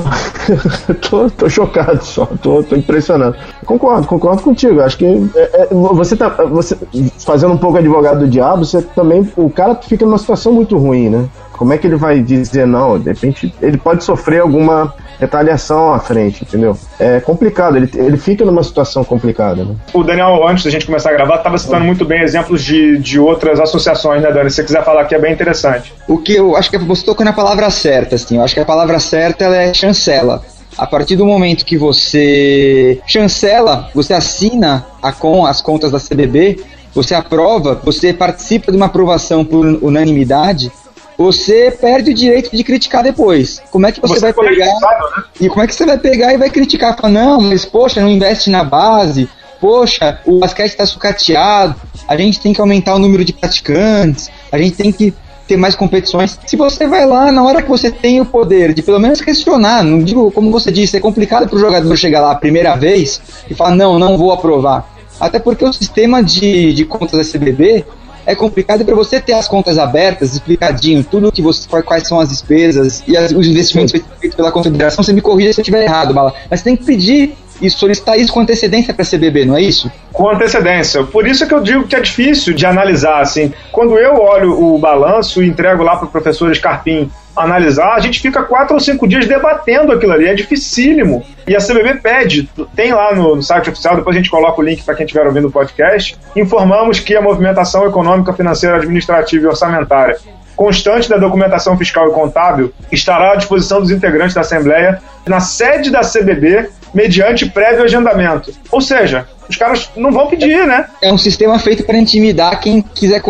tô, 1.09 1.27
tô 1.31 1.49
chocado 1.49 2.03
só, 2.05 2.27
tô, 2.39 2.61
tô 2.61 2.75
impressionado. 2.75 3.35
Concordo, 3.65 4.05
concordo 4.05 4.43
contigo. 4.43 4.79
Acho 4.81 4.99
que 4.99 5.05
é, 5.05 5.63
é, 5.63 5.67
você 5.71 6.15
tá 6.15 6.29
você, 6.29 6.77
fazendo 7.25 7.53
um 7.53 7.57
pouco 7.57 7.79
advogado 7.79 8.19
do 8.19 8.27
diabo, 8.27 8.63
você 8.63 8.79
também. 8.81 9.27
O 9.35 9.49
cara 9.49 9.73
fica 9.73 10.05
numa 10.05 10.19
situação 10.19 10.53
muito 10.53 10.77
ruim, 10.77 11.09
né? 11.09 11.27
Como 11.53 11.73
é 11.73 11.79
que 11.79 11.87
ele 11.87 11.95
vai 11.95 12.19
dizer 12.19 12.67
não? 12.67 12.99
De 12.99 13.09
repente, 13.09 13.51
ele 13.59 13.77
pode 13.79 14.03
sofrer 14.03 14.41
alguma 14.41 14.93
retaliação 15.19 15.93
à 15.93 15.99
frente, 15.99 16.43
entendeu? 16.43 16.77
É 16.99 17.19
complicado, 17.19 17.77
ele, 17.77 17.89
ele 17.95 18.17
fica 18.17 18.45
numa 18.45 18.63
situação 18.63 19.03
complicada. 19.03 19.63
Né? 19.63 19.75
O 19.93 20.03
Daniel, 20.03 20.47
antes 20.47 20.63
da 20.63 20.69
gente 20.69 20.85
começar 20.85 21.09
a 21.09 21.13
gravar, 21.13 21.37
estava 21.37 21.57
citando 21.57 21.85
muito 21.85 22.05
bem 22.05 22.21
exemplos 22.21 22.63
de, 22.63 22.97
de 22.99 23.19
outras 23.19 23.59
associações, 23.59 24.21
né, 24.21 24.31
Dani? 24.31 24.49
Se 24.49 24.57
você 24.57 24.63
quiser 24.63 24.83
falar 24.83 25.01
aqui, 25.01 25.15
é 25.15 25.19
bem 25.19 25.33
interessante. 25.33 25.93
O 26.07 26.17
que 26.17 26.33
eu 26.33 26.55
acho 26.55 26.69
que 26.69 26.77
você 26.77 27.03
tocou 27.03 27.25
na 27.25 27.33
palavra 27.33 27.69
certa, 27.69 28.15
assim, 28.15 28.37
eu 28.37 28.43
acho 28.43 28.53
que 28.53 28.59
a 28.59 28.65
palavra 28.65 28.99
certa 28.99 29.45
ela 29.45 29.55
é 29.55 29.73
chancela. 29.73 30.41
A 30.77 30.85
partir 30.85 31.15
do 31.15 31.25
momento 31.25 31.65
que 31.65 31.77
você 31.77 32.99
chancela, 33.07 33.89
você 33.95 34.13
assina 34.13 34.85
a 35.01 35.11
com 35.11 35.45
as 35.45 35.59
contas 35.59 35.91
da 35.91 35.99
CBB, 35.99 36.59
você 36.93 37.15
aprova, 37.15 37.79
você 37.83 38.13
participa 38.13 38.71
de 38.71 38.77
uma 38.77 38.85
aprovação 38.85 39.43
por 39.43 39.65
unanimidade, 39.65 40.71
você 41.17 41.71
perde 41.71 42.11
o 42.11 42.13
direito 42.13 42.55
de 42.55 42.63
criticar 42.63 43.03
depois. 43.03 43.61
Como 43.71 43.87
é 43.87 43.91
que 43.91 43.99
você, 43.99 44.15
você 44.15 44.31
vai 44.31 44.33
pegar. 44.33 44.65
Né? 44.65 45.23
E 45.41 45.49
como 45.49 45.63
é 45.63 45.67
que 45.67 45.73
você 45.73 45.85
vai 45.85 45.97
pegar 45.97 46.33
e 46.33 46.37
vai 46.37 46.49
criticar? 46.49 46.95
Falar, 46.95 47.11
não, 47.11 47.41
mas 47.41 47.65
poxa, 47.65 48.01
não 48.01 48.09
investe 48.09 48.49
na 48.49 48.63
base. 48.63 49.27
Poxa, 49.59 50.19
o 50.25 50.39
basquete 50.39 50.71
está 50.71 50.85
sucateado. 50.85 51.75
A 52.07 52.15
gente 52.15 52.39
tem 52.39 52.53
que 52.53 52.61
aumentar 52.61 52.93
o 52.93 52.99
número 52.99 53.25
de 53.25 53.33
praticantes. 53.33 54.29
A 54.51 54.57
gente 54.59 54.75
tem 54.75 54.91
que 54.91 55.13
ter 55.47 55.57
mais 55.57 55.75
competições. 55.75 56.37
Se 56.45 56.55
você 56.55 56.85
vai 56.87 57.05
lá 57.05 57.31
na 57.31 57.43
hora 57.43 57.63
que 57.63 57.69
você 57.69 57.89
tem 57.89 58.21
o 58.21 58.25
poder 58.25 58.73
de 58.73 58.83
pelo 58.83 58.99
menos 58.99 59.21
questionar, 59.21 59.83
não 59.83 59.99
digo 59.99 60.29
como 60.29 60.51
você 60.51 60.71
disse, 60.71 60.97
é 60.97 60.99
complicado 60.99 61.47
para 61.47 61.55
o 61.55 61.59
jogador 61.59 61.97
chegar 61.97 62.21
lá 62.21 62.31
a 62.31 62.35
primeira 62.35 62.75
vez 62.75 63.21
e 63.49 63.55
falar 63.55 63.75
não, 63.75 63.97
não 63.97 64.17
vou 64.17 64.31
aprovar. 64.31 64.93
Até 65.19 65.39
porque 65.39 65.65
o 65.65 65.73
sistema 65.73 66.21
de, 66.21 66.73
de 66.73 66.85
contas 66.85 67.17
da 67.17 67.39
CBB 67.39 67.85
é 68.27 68.35
complicado 68.35 68.83
para 68.83 68.93
você 68.93 69.21
ter 69.21 69.31
as 69.31 69.47
contas 69.47 69.77
abertas, 69.77 70.33
explicadinho, 70.33 71.01
tudo 71.01 71.31
que 71.31 71.41
você 71.41 71.65
quais 71.81 72.05
são 72.05 72.19
as 72.19 72.27
despesas 72.27 73.01
e 73.07 73.15
as, 73.15 73.31
os 73.31 73.47
investimentos 73.47 73.93
feitos 73.93 74.35
pela 74.35 74.51
confederação. 74.51 75.01
Você 75.01 75.13
me 75.13 75.21
corrija 75.21 75.53
se 75.53 75.61
eu 75.61 75.63
estiver 75.63 75.83
errado, 75.83 76.13
Bala. 76.13 76.33
Mas 76.51 76.59
você 76.59 76.65
tem 76.65 76.75
que 76.75 76.83
pedir 76.83 77.37
e 77.61 77.69
solicitar 77.69 78.17
isso 78.17 78.33
com 78.33 78.39
antecedência 78.39 78.93
para 78.93 79.03
a 79.03 79.05
CBB, 79.05 79.45
não 79.45 79.57
é 79.57 79.61
isso? 79.61 79.91
Com 80.11 80.29
antecedência. 80.29 81.03
Por 81.03 81.27
isso 81.27 81.47
que 81.47 81.53
eu 81.53 81.61
digo 81.61 81.87
que 81.87 81.95
é 81.95 81.99
difícil 81.99 82.53
de 82.53 82.65
analisar. 82.65 83.21
Assim, 83.21 83.53
quando 83.71 83.97
eu 83.97 84.15
olho 84.15 84.51
o 84.51 84.77
balanço 84.77 85.41
e 85.43 85.47
entrego 85.47 85.83
lá 85.83 85.95
para 85.95 86.05
o 86.05 86.11
professor 86.11 86.53
Scarpim 86.55 87.09
analisar, 87.35 87.93
a 87.93 87.99
gente 87.99 88.19
fica 88.19 88.41
quatro 88.43 88.73
ou 88.73 88.79
cinco 88.79 89.07
dias 89.07 89.27
debatendo 89.27 89.91
aquilo 89.91 90.13
ali, 90.13 90.25
é 90.25 90.33
dificílimo. 90.33 91.23
E 91.47 91.55
a 91.55 91.59
CBB 91.59 91.95
pede, 92.01 92.49
tem 92.75 92.91
lá 92.91 93.13
no, 93.13 93.35
no 93.35 93.43
site 93.43 93.69
oficial, 93.69 93.95
depois 93.95 94.15
a 94.15 94.19
gente 94.19 94.29
coloca 94.29 94.59
o 94.59 94.63
link 94.63 94.83
para 94.83 94.95
quem 94.95 95.05
estiver 95.05 95.25
ouvindo 95.25 95.47
o 95.47 95.51
podcast, 95.51 96.17
informamos 96.35 96.99
que 96.99 97.15
a 97.15 97.21
movimentação 97.21 97.85
econômica, 97.85 98.33
financeira, 98.33 98.77
administrativa 98.77 99.45
e 99.45 99.47
orçamentária 99.47 100.17
constante 100.57 101.07
da 101.07 101.17
documentação 101.17 101.77
fiscal 101.77 102.09
e 102.09 102.11
contábil 102.11 102.73
estará 102.91 103.33
à 103.33 103.35
disposição 103.35 103.79
dos 103.79 103.91
integrantes 103.91 104.33
da 104.33 104.41
Assembleia 104.41 104.99
na 105.25 105.39
sede 105.39 105.91
da 105.91 106.01
CBB 106.01 106.69
mediante 106.93 107.45
prévio 107.45 107.83
agendamento. 107.83 108.51
Ou 108.71 108.81
seja, 108.81 109.27
os 109.49 109.55
caras 109.55 109.89
não 109.95 110.11
vão 110.11 110.27
pedir, 110.27 110.65
né? 110.65 110.85
É 111.01 111.11
um 111.11 111.17
sistema 111.17 111.57
feito 111.59 111.83
para 111.83 111.97
intimidar 111.97 112.59
quem 112.59 112.81
quiser 112.81 113.21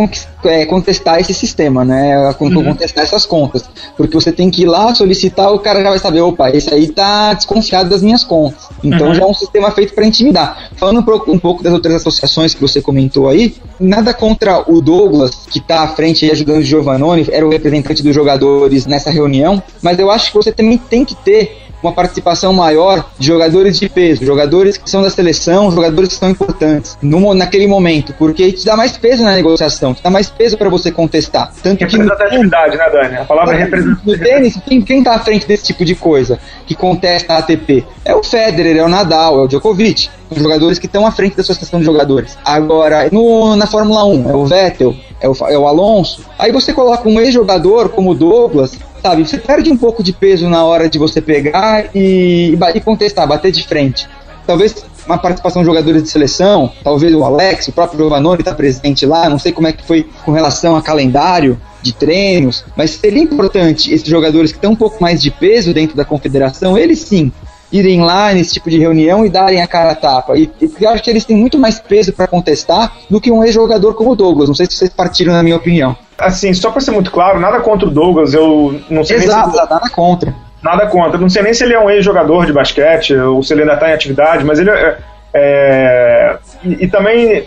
é, 0.44 0.66
contestar 0.66 1.20
esse 1.20 1.34
sistema, 1.34 1.86
né? 1.86 2.18
Uhum. 2.40 2.64
Contestar 2.64 3.04
essas 3.04 3.26
contas. 3.26 3.64
Porque 3.96 4.14
você 4.14 4.32
tem 4.32 4.50
que 4.50 4.64
ir 4.64 4.66
lá 4.66 4.94
solicitar, 4.94 5.52
o 5.54 5.60
cara 5.60 5.82
já 5.82 5.90
vai 5.90 6.00
saber, 6.00 6.22
opa, 6.22 6.50
esse 6.50 6.74
aí 6.74 6.88
tá 6.88 7.34
desconfiado 7.34 7.90
das 7.90 8.02
minhas 8.02 8.24
contas. 8.24 8.68
Então 8.84 9.08
uhum. 9.08 9.14
já 9.14 9.24
é 9.24 9.26
um 9.26 9.34
sistema 9.34 9.72
feito 9.72 9.94
para 9.94 10.06
intimidar. 10.06 10.70
Falando 10.76 11.00
um 11.28 11.40
pouco 11.40 11.64
das 11.64 11.74
outras 11.74 11.96
associações 11.96 12.54
que 12.54 12.62
você 12.62 12.82
comentou 12.82 13.30
aí, 13.30 13.56
nada 13.80 14.14
contra 14.14 14.64
o 14.72 14.82
Douglas, 14.82 15.48
que 15.50 15.60
tá 15.60 15.82
à 15.82 15.88
frente 15.90 16.26
aí 16.26 16.32
ajudando 16.32 16.60
o 16.60 16.64
Giovannone, 16.64 17.28
era 17.32 17.46
o 17.46 17.50
representante 17.50 18.04
dos 18.04 18.14
jogadores 18.14 18.86
nessa 18.86 19.12
reunião, 19.12 19.62
mas 19.82 20.00
eu 20.00 20.10
acho 20.10 20.32
que 20.32 20.38
você 20.38 20.52
também 20.52 20.78
tem 20.78 21.06
que 21.06 21.16
ter 21.16 21.67
uma 21.82 21.92
participação 21.92 22.54
maior 22.54 23.10
de 23.18 23.28
jogadores 23.28 23.80
de 23.80 23.88
peso, 23.90 24.26
jogadores 24.26 24.78
que 24.78 24.90
são 24.90 25.02
da 25.02 25.10
seleção, 25.10 25.72
jogadores 25.72 26.10
que 26.10 26.16
são 26.16 26.30
importantes 26.30 26.98
no, 27.02 27.34
naquele 27.34 27.68
momento, 27.68 28.14
porque 28.18 28.52
te 28.52 28.66
dá 28.66 28.76
mais 28.76 28.98
peso 28.98 29.24
na 29.24 29.34
negociação, 29.36 29.94
te 29.94 30.02
dá 30.02 30.10
mais 30.10 30.30
peso 30.30 30.58
para 30.58 30.70
você 30.70 30.92
contestar. 30.92 31.52
Tanto 31.62 31.78
que 31.78 31.84
representatividade, 31.84 32.78
né, 32.78 32.90
Dani? 32.90 33.16
A 33.18 33.26
palavra 33.26 33.56
é 33.56 33.60
representatividade. 33.60 34.20
No 34.20 34.26
tênis, 34.26 34.60
quem, 34.66 34.82
quem 34.82 35.04
tá 35.04 35.16
à 35.16 35.20
frente 35.20 35.48
desse 35.48 35.66
tipo 35.66 35.86
de 35.86 35.96
coisa, 35.96 36.40
que 36.66 36.76
contesta 36.76 37.34
a 37.34 37.38
ATP? 37.40 37.86
É 38.04 38.16
o 38.16 38.24
Federer, 38.24 38.78
é 38.78 38.84
o 38.84 38.90
Nadal, 38.90 39.40
é 39.40 39.44
o 39.44 39.48
Djokovic. 39.48 40.10
Os 40.30 40.42
jogadores 40.42 40.78
que 40.78 40.88
estão 40.88 41.06
à 41.06 41.12
frente 41.12 41.38
da 41.38 41.42
associação 41.42 41.80
de 41.80 41.86
jogadores. 41.86 42.38
Agora, 42.44 43.08
no, 43.12 43.56
na 43.56 43.66
Fórmula 43.66 44.04
1, 44.04 44.30
é 44.30 44.36
o 44.36 44.46
Vettel, 44.46 44.94
é 45.22 45.30
o, 45.30 45.34
é 45.48 45.58
o 45.58 45.68
Alonso. 45.68 46.26
Aí 46.38 46.52
você 46.52 46.74
coloca 46.74 47.08
um 47.08 47.20
ex-jogador 47.20 47.90
como 47.90 48.12
o 48.12 48.16
Douglas, 48.16 48.78
sabe? 49.02 49.28
Você 49.28 49.38
perde 49.38 49.72
um 49.72 49.78
pouco 49.78 50.04
de 50.04 50.14
peso 50.14 50.50
na 50.50 50.64
hora 50.64 50.90
de 50.90 50.98
você 50.98 51.22
pegar 51.22 51.90
e, 51.96 52.58
e 52.76 52.82
contestar, 52.82 53.28
bater 53.28 53.52
de 53.52 53.64
frente. 53.66 54.08
Talvez 54.46 54.86
uma 55.06 55.18
participação 55.18 55.62
de 55.62 55.66
jogadores 55.66 56.04
de 56.04 56.10
seleção, 56.10 56.72
talvez 56.84 57.14
o 57.14 57.24
Alex, 57.24 57.68
o 57.68 57.72
próprio 57.72 58.00
Giovanoni 58.00 58.42
está 58.42 58.54
presente 58.54 59.06
lá, 59.06 59.30
não 59.30 59.40
sei 59.40 59.52
como 59.52 59.68
é 59.68 59.74
que 59.74 59.86
foi 59.86 60.08
com 60.26 60.32
relação 60.32 60.76
a 60.76 60.82
calendário 60.82 61.60
de 61.82 61.94
treinos, 61.94 62.66
mas 62.76 62.92
seria 62.92 63.22
importante 63.22 63.94
esses 63.94 64.08
jogadores 64.08 64.52
que 64.52 64.58
estão 64.58 64.72
um 64.72 64.76
pouco 64.76 65.02
mais 65.02 65.22
de 65.22 65.32
peso 65.32 65.74
dentro 65.74 65.96
da 65.96 66.04
confederação, 66.04 66.78
eles 66.78 67.00
sim, 67.00 67.32
irem 67.72 68.02
lá 68.02 68.34
nesse 68.34 68.54
tipo 68.54 68.70
de 68.70 68.80
reunião 68.80 69.26
e 69.26 69.30
darem 69.30 69.62
a 69.62 69.68
cara 69.68 69.92
a 69.92 69.96
tapa. 69.96 70.38
E, 70.38 70.50
e 70.62 70.84
eu 70.84 70.90
acho 70.90 71.04
que 71.04 71.10
eles 71.10 71.26
têm 71.26 71.36
muito 71.36 71.58
mais 71.58 71.80
peso 71.80 72.14
para 72.14 72.28
contestar 72.28 72.94
do 73.10 73.20
que 73.20 73.32
um 73.32 73.44
ex-jogador 73.44 73.94
como 73.94 74.12
o 74.12 74.16
Douglas. 74.16 74.48
Não 74.48 74.56
sei 74.56 74.66
se 74.66 74.74
vocês 74.74 74.90
partiram 74.90 75.34
na 75.34 75.44
minha 75.44 75.56
opinião. 75.56 75.96
Assim, 76.18 76.54
só 76.54 76.72
para 76.72 76.82
ser 76.82 76.92
muito 76.92 77.12
claro, 77.12 77.40
nada 77.40 77.60
contra 77.60 77.88
o 77.88 77.92
Douglas, 77.92 78.34
eu 78.34 78.80
não 78.90 79.04
sei 79.04 79.18
Exato, 79.18 79.52
se... 79.52 79.58
nada 79.58 79.90
contra. 79.90 80.34
Nada 80.64 80.88
contra. 80.88 81.18
Não 81.18 81.30
sei 81.30 81.44
nem 81.44 81.54
se 81.54 81.64
ele 81.64 81.74
é 81.74 81.80
um 81.80 81.90
ex-jogador 81.90 82.46
de 82.46 82.54
basquete 82.54 83.14
ou 83.16 83.44
se 83.44 83.54
ele 83.54 83.62
ainda 83.62 83.76
está 83.76 83.90
em 83.90 83.94
atividade, 83.94 84.44
mas 84.44 84.60
ele 84.60 84.70
é. 84.70 84.98
é 85.34 86.38
e, 86.64 86.86
e, 86.86 86.88
também. 86.88 87.46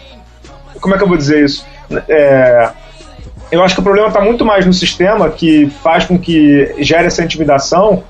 Como 0.80 0.94
é 0.94 0.98
que 0.98 1.04
eu 1.04 1.08
vou 1.08 1.16
dizer 1.16 1.44
isso? 1.44 1.66
É, 2.08 2.70
eu 3.50 3.62
acho 3.62 3.74
que 3.74 3.80
o 3.80 3.84
problema 3.84 4.08
está 4.08 4.20
muito 4.20 4.44
mais 4.44 4.64
no 4.64 4.72
sistema 4.72 5.28
que 5.28 5.68
faz 5.82 6.04
com 6.04 6.18
que 6.18 6.72
gere 6.78 7.06
essa 7.06 7.22
intimidação 7.24 8.04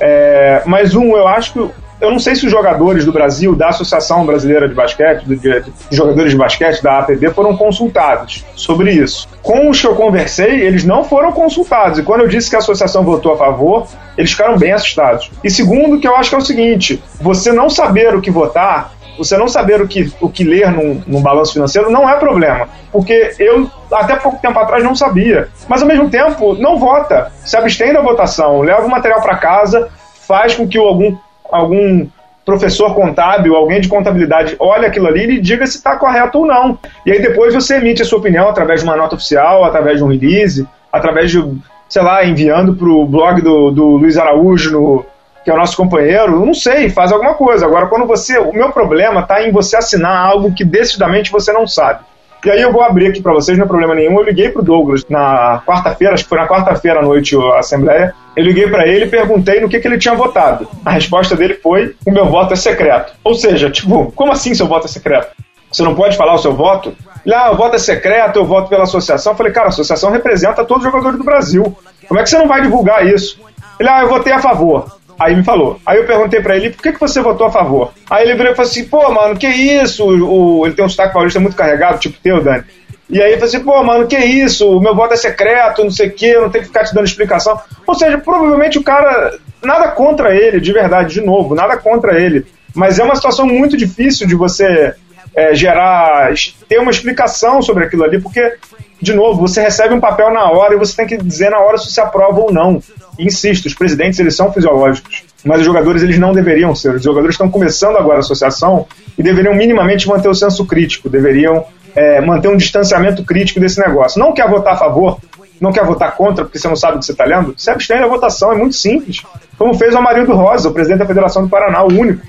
é, 0.00 0.62
mas 0.66 0.94
um, 0.94 1.16
eu 1.16 1.26
acho 1.26 1.52
que 1.52 1.70
eu 1.98 2.10
não 2.10 2.18
sei 2.18 2.34
se 2.34 2.44
os 2.44 2.50
jogadores 2.50 3.06
do 3.06 3.12
Brasil, 3.12 3.54
da 3.54 3.68
Associação 3.68 4.26
Brasileira 4.26 4.68
de 4.68 4.74
Basquete, 4.74 5.24
de, 5.24 5.36
de, 5.36 5.60
de, 5.60 5.72
jogadores 5.90 6.32
de 6.32 6.36
basquete, 6.36 6.82
da 6.82 6.98
APB, 6.98 7.30
foram 7.30 7.56
consultados 7.56 8.44
sobre 8.54 8.92
isso. 8.92 9.26
Com 9.42 9.70
os 9.70 9.80
que 9.80 9.86
eu 9.86 9.94
conversei, 9.94 10.60
eles 10.60 10.84
não 10.84 11.04
foram 11.04 11.32
consultados. 11.32 11.98
E 11.98 12.02
quando 12.02 12.20
eu 12.20 12.28
disse 12.28 12.50
que 12.50 12.56
a 12.56 12.58
associação 12.58 13.02
votou 13.02 13.32
a 13.32 13.38
favor, 13.38 13.86
eles 14.16 14.30
ficaram 14.30 14.58
bem 14.58 14.72
assustados. 14.72 15.30
E 15.42 15.50
segundo, 15.50 15.98
que 15.98 16.06
eu 16.06 16.14
acho 16.14 16.28
que 16.28 16.34
é 16.36 16.38
o 16.38 16.42
seguinte: 16.42 17.02
você 17.18 17.50
não 17.50 17.70
saber 17.70 18.14
o 18.14 18.20
que 18.20 18.30
votar 18.30 18.92
você 19.16 19.36
não 19.36 19.48
saber 19.48 19.80
o 19.80 19.88
que, 19.88 20.12
o 20.20 20.28
que 20.28 20.44
ler 20.44 20.70
num, 20.70 21.02
num 21.06 21.22
balanço 21.22 21.52
financeiro 21.52 21.90
não 21.90 22.08
é 22.08 22.16
problema. 22.16 22.68
Porque 22.92 23.34
eu, 23.38 23.70
até 23.92 24.16
pouco 24.16 24.40
tempo 24.40 24.58
atrás, 24.58 24.82
não 24.82 24.94
sabia. 24.94 25.48
Mas, 25.68 25.82
ao 25.82 25.88
mesmo 25.88 26.08
tempo, 26.08 26.54
não 26.54 26.78
vota. 26.78 27.32
Se 27.44 27.56
abstém 27.56 27.92
da 27.92 28.00
votação, 28.00 28.60
leva 28.60 28.86
o 28.86 28.90
material 28.90 29.20
para 29.20 29.36
casa, 29.36 29.88
faz 30.26 30.54
com 30.54 30.66
que 30.66 30.78
algum, 30.78 31.16
algum 31.50 32.06
professor 32.44 32.94
contábil, 32.94 33.56
alguém 33.56 33.80
de 33.80 33.88
contabilidade, 33.88 34.54
olhe 34.60 34.86
aquilo 34.86 35.08
ali 35.08 35.24
e 35.24 35.40
diga 35.40 35.66
se 35.66 35.78
está 35.78 35.96
correto 35.96 36.38
ou 36.38 36.46
não. 36.46 36.78
E 37.04 37.10
aí 37.10 37.20
depois 37.20 37.52
você 37.52 37.76
emite 37.76 38.02
a 38.02 38.04
sua 38.04 38.20
opinião 38.20 38.48
através 38.48 38.80
de 38.80 38.86
uma 38.86 38.96
nota 38.96 39.16
oficial, 39.16 39.64
através 39.64 39.98
de 39.98 40.04
um 40.04 40.08
release, 40.08 40.66
através 40.92 41.32
de, 41.32 41.44
sei 41.88 42.02
lá, 42.02 42.24
enviando 42.24 42.74
para 42.74 42.88
o 42.88 43.04
blog 43.04 43.42
do, 43.42 43.72
do 43.72 43.84
Luiz 43.96 44.16
Araújo 44.16 44.70
no 44.70 45.06
que 45.46 45.50
é 45.50 45.54
o 45.54 45.56
nosso 45.56 45.76
companheiro, 45.76 46.44
não 46.44 46.52
sei, 46.52 46.90
faz 46.90 47.12
alguma 47.12 47.34
coisa. 47.34 47.66
Agora, 47.66 47.86
quando 47.86 48.04
você. 48.04 48.36
O 48.36 48.52
meu 48.52 48.72
problema 48.72 49.20
está 49.20 49.46
em 49.46 49.52
você 49.52 49.76
assinar 49.76 50.26
algo 50.26 50.52
que 50.52 50.64
decididamente 50.64 51.30
você 51.30 51.52
não 51.52 51.68
sabe. 51.68 52.00
E 52.44 52.50
aí 52.50 52.60
eu 52.60 52.72
vou 52.72 52.82
abrir 52.82 53.06
aqui 53.06 53.22
para 53.22 53.32
vocês, 53.32 53.56
não 53.56 53.64
é 53.64 53.68
problema 53.68 53.94
nenhum. 53.94 54.18
Eu 54.18 54.24
liguei 54.24 54.48
pro 54.48 54.60
Douglas 54.60 55.04
na 55.08 55.62
quarta-feira, 55.64 56.14
acho 56.14 56.24
que 56.24 56.28
foi 56.28 56.38
na 56.38 56.48
quarta-feira 56.48 56.98
à 56.98 57.02
noite 57.02 57.36
a 57.36 57.60
assembleia. 57.60 58.12
Eu 58.34 58.42
liguei 58.42 58.68
para 58.68 58.88
ele 58.88 59.04
e 59.04 59.08
perguntei 59.08 59.60
no 59.60 59.68
que, 59.68 59.78
que 59.78 59.86
ele 59.86 59.98
tinha 59.98 60.16
votado. 60.16 60.66
A 60.84 60.90
resposta 60.90 61.36
dele 61.36 61.54
foi: 61.54 61.94
o 62.04 62.10
meu 62.10 62.26
voto 62.26 62.52
é 62.52 62.56
secreto. 62.56 63.12
Ou 63.22 63.36
seja, 63.36 63.70
tipo, 63.70 64.10
como 64.16 64.32
assim 64.32 64.52
seu 64.52 64.66
voto 64.66 64.86
é 64.86 64.88
secreto? 64.88 65.28
Você 65.70 65.84
não 65.84 65.94
pode 65.94 66.16
falar 66.16 66.34
o 66.34 66.38
seu 66.38 66.54
voto? 66.54 66.92
Ah, 67.32 67.52
o 67.52 67.56
voto 67.56 67.76
é 67.76 67.78
secreto, 67.78 68.40
eu 68.40 68.44
voto 68.44 68.68
pela 68.68 68.82
associação. 68.82 69.32
Eu 69.32 69.36
falei, 69.36 69.52
cara, 69.52 69.66
a 69.66 69.68
associação 69.68 70.10
representa 70.10 70.64
todos 70.64 70.84
os 70.84 70.90
jogadores 70.90 71.16
do 71.16 71.24
Brasil. 71.24 71.76
Como 72.08 72.18
é 72.18 72.24
que 72.24 72.30
você 72.30 72.36
não 72.36 72.48
vai 72.48 72.62
divulgar 72.62 73.06
isso? 73.06 73.40
Ele, 73.78 73.88
ah, 73.88 74.02
eu 74.02 74.08
votei 74.08 74.32
a 74.32 74.40
favor. 74.40 74.95
Aí 75.18 75.34
me 75.34 75.42
falou. 75.42 75.80
Aí 75.84 75.98
eu 75.98 76.06
perguntei 76.06 76.40
para 76.40 76.56
ele, 76.56 76.70
por 76.70 76.82
que, 76.82 76.92
que 76.92 77.00
você 77.00 77.20
votou 77.20 77.46
a 77.46 77.50
favor? 77.50 77.92
Aí 78.10 78.24
ele 78.24 78.34
virou 78.36 78.52
e 78.52 78.54
falou 78.54 78.70
assim, 78.70 78.84
pô, 78.84 79.10
mano, 79.10 79.36
que 79.36 79.46
isso? 79.46 80.04
O, 80.04 80.60
o 80.60 80.66
ele 80.66 80.74
tem 80.74 80.84
um 80.84 80.88
sotaque 80.88 81.14
paulista 81.14 81.40
muito 81.40 81.56
carregado, 81.56 81.98
tipo 81.98 82.18
teu, 82.22 82.42
Dani. 82.42 82.64
E 83.08 83.22
aí 83.22 83.32
ele 83.32 83.40
falou 83.40 83.48
assim, 83.48 83.64
pô, 83.64 83.82
mano, 83.82 84.06
que 84.06 84.18
isso? 84.18 84.68
O 84.68 84.80
meu 84.80 84.94
voto 84.94 85.14
é 85.14 85.16
secreto, 85.16 85.84
não 85.84 85.90
sei 85.90 86.08
o 86.08 86.12
quê, 86.12 86.32
eu 86.34 86.42
não 86.42 86.50
tenho 86.50 86.64
que 86.64 86.68
ficar 86.68 86.84
te 86.84 86.94
dando 86.94 87.06
explicação. 87.06 87.58
Ou 87.86 87.94
seja, 87.94 88.18
provavelmente 88.18 88.78
o 88.78 88.82
cara, 88.82 89.38
nada 89.62 89.88
contra 89.92 90.34
ele, 90.34 90.60
de 90.60 90.72
verdade, 90.72 91.14
de 91.14 91.20
novo, 91.20 91.54
nada 91.54 91.76
contra 91.76 92.20
ele. 92.20 92.44
Mas 92.74 92.98
é 92.98 93.04
uma 93.04 93.16
situação 93.16 93.46
muito 93.46 93.76
difícil 93.76 94.26
de 94.26 94.34
você 94.34 94.94
é, 95.36 95.54
gerar, 95.54 96.32
ter 96.68 96.78
uma 96.78 96.90
explicação 96.90 97.60
sobre 97.62 97.84
aquilo 97.84 98.02
ali, 98.02 98.20
porque, 98.20 98.54
de 99.00 99.12
novo, 99.12 99.40
você 99.40 99.60
recebe 99.60 99.94
um 99.94 100.00
papel 100.00 100.32
na 100.32 100.50
hora 100.50 100.74
e 100.74 100.78
você 100.78 100.96
tem 100.96 101.06
que 101.06 101.16
dizer 101.16 101.50
na 101.50 101.60
hora 101.60 101.76
se 101.76 101.92
você 101.92 102.00
aprova 102.00 102.40
ou 102.40 102.52
não 102.52 102.82
insisto, 103.18 103.66
os 103.66 103.74
presidentes 103.74 104.18
eles 104.18 104.36
são 104.36 104.52
fisiológicos, 104.52 105.24
mas 105.44 105.60
os 105.60 105.66
jogadores 105.66 106.02
eles 106.02 106.18
não 106.18 106.32
deveriam 106.32 106.74
ser. 106.74 106.94
Os 106.94 107.02
jogadores 107.02 107.34
estão 107.34 107.50
começando 107.50 107.96
agora 107.96 108.16
a 108.16 108.20
associação 108.20 108.86
e 109.16 109.22
deveriam 109.22 109.54
minimamente 109.54 110.08
manter 110.08 110.28
o 110.28 110.34
senso 110.34 110.66
crítico, 110.66 111.08
deveriam 111.08 111.64
é, 111.94 112.20
manter 112.20 112.48
um 112.48 112.56
distanciamento 112.56 113.24
crítico 113.24 113.60
desse 113.60 113.80
negócio. 113.80 114.18
Não 114.18 114.32
quer 114.32 114.48
votar 114.48 114.74
a 114.74 114.76
favor, 114.76 115.18
não 115.60 115.72
quer 115.72 115.84
votar 115.84 116.14
contra 116.14 116.44
porque 116.44 116.58
você 116.58 116.68
não 116.68 116.76
sabe 116.76 116.96
o 116.96 116.98
que 116.98 117.06
você 117.06 117.12
está 117.12 117.24
lendo, 117.24 117.54
se 117.56 117.70
abstém 117.70 118.00
da 118.00 118.06
votação, 118.06 118.52
é 118.52 118.56
muito 118.56 118.76
simples. 118.76 119.22
Como 119.56 119.74
fez 119.74 119.94
o 119.94 119.98
Amarildo 119.98 120.34
Rosa, 120.34 120.68
o 120.68 120.72
presidente 120.72 120.98
da 120.98 121.06
Federação 121.06 121.42
do 121.42 121.48
Paraná, 121.48 121.82
o 121.82 121.88
único. 121.88 122.26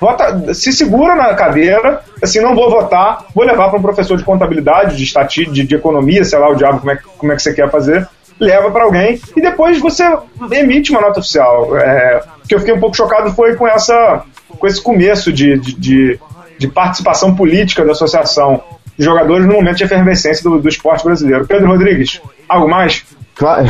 Vota, 0.00 0.52
se 0.54 0.72
segura 0.72 1.14
na 1.14 1.34
cadeira, 1.34 2.00
assim, 2.22 2.40
não 2.40 2.54
vou 2.54 2.70
votar, 2.70 3.26
vou 3.34 3.44
levar 3.44 3.70
para 3.70 3.78
um 3.78 3.82
professor 3.82 4.16
de 4.16 4.24
contabilidade, 4.24 4.96
de 4.96 5.04
estatística, 5.04 5.52
de, 5.52 5.64
de, 5.64 5.74
economia, 5.74 6.24
sei 6.24 6.38
lá 6.38 6.50
o 6.50 6.54
diabo 6.54 6.80
como 6.80 6.90
é, 6.90 6.98
como 7.18 7.32
é 7.32 7.36
que 7.36 7.42
você 7.42 7.54
quer 7.54 7.70
fazer, 7.70 8.06
leva 8.38 8.70
para 8.70 8.84
alguém 8.84 9.20
e 9.34 9.40
depois 9.40 9.78
você 9.78 10.04
emite 10.50 10.90
uma 10.90 11.00
nota 11.00 11.20
oficial. 11.20 11.76
É, 11.78 12.22
o 12.44 12.48
que 12.48 12.54
eu 12.54 12.58
fiquei 12.58 12.74
um 12.74 12.80
pouco 12.80 12.96
chocado 12.96 13.32
foi 13.32 13.56
com 13.56 13.66
essa 13.66 14.22
com 14.58 14.66
esse 14.66 14.80
começo 14.80 15.32
de, 15.32 15.58
de, 15.58 16.18
de 16.58 16.68
participação 16.68 17.34
política 17.34 17.84
da 17.84 17.92
associação 17.92 18.62
de 18.96 19.04
jogadores 19.04 19.46
no 19.46 19.54
momento 19.54 19.76
de 19.76 19.84
efervescência 19.84 20.42
do, 20.42 20.58
do 20.58 20.68
esporte 20.68 21.04
brasileiro. 21.04 21.46
Pedro 21.46 21.68
Rodrigues, 21.68 22.20
algo 22.48 22.68
mais? 22.68 23.04
Claro. 23.34 23.66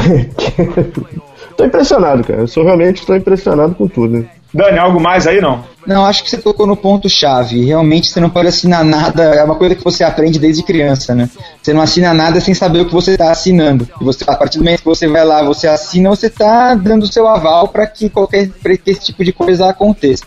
tô 1.57 1.65
impressionado, 1.65 2.23
cara. 2.23 2.41
Eu 2.41 2.47
sou 2.47 2.65
realmente 2.65 3.01
estou 3.01 3.17
impressionado 3.17 3.75
com 3.75 3.89
tudo. 3.89 4.29
Dani, 4.53 4.79
algo 4.79 5.01
mais 5.01 5.27
aí 5.27 5.41
não? 5.41 5.65
Não, 5.87 6.05
acho 6.05 6.25
que 6.25 6.31
você 6.31 6.39
tocou 6.39 6.67
no 6.67 6.77
ponto 6.77 7.09
chave. 7.09 7.65
Realmente 7.65 8.11
você 8.11 8.19
não 8.19 8.31
pode 8.31 8.49
assinar 8.49 8.85
nada, 8.85 9.23
é 9.23 9.45
uma 9.45 9.55
coisa 9.55 9.75
que 9.75 9.85
você 9.85 10.03
aprende 10.03 10.39
desde 10.39 10.63
criança, 10.63 11.15
né? 11.15 11.31
Você 11.63 11.73
não 11.73 11.81
assina 11.81 12.13
nada 12.13 12.41
sem 12.41 12.55
saber 12.55 12.81
o 12.81 12.87
que 12.87 12.93
você 12.93 13.13
está 13.13 13.31
assinando. 13.31 13.89
E 14.01 14.05
você, 14.05 14.25
a 14.27 14.35
partir 14.35 14.59
do 14.59 14.65
momento 14.65 14.81
que 14.81 14.85
você 14.85 15.07
vai 15.07 15.25
lá, 15.25 15.43
você 15.43 15.69
assina, 15.69 16.11
você 16.11 16.27
está 16.27 16.75
dando 16.75 17.05
o 17.05 17.13
seu 17.13 17.29
aval 17.29 17.69
para 17.69 17.87
que 17.87 18.09
qualquer 18.09 18.49
pra 18.49 18.77
que 18.77 18.91
esse 18.91 19.01
tipo 19.01 19.25
de 19.25 19.33
coisa 19.33 19.69
aconteça. 19.69 20.25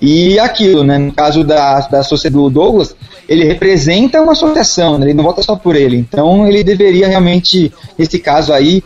E 0.00 0.38
aquilo, 0.38 0.82
né? 0.82 0.98
No 0.98 1.12
caso 1.12 1.44
da, 1.44 1.80
da 1.80 2.00
do 2.00 2.50
Douglas, 2.50 2.96
ele 3.28 3.44
representa 3.44 4.20
uma 4.20 4.32
associação, 4.32 4.98
né? 4.98 5.06
ele 5.06 5.14
não 5.14 5.24
vota 5.24 5.42
só 5.42 5.56
por 5.56 5.76
ele. 5.76 5.96
Então 5.96 6.46
ele 6.46 6.64
deveria 6.64 7.06
realmente, 7.06 7.72
nesse 7.96 8.18
caso 8.18 8.52
aí, 8.52 8.82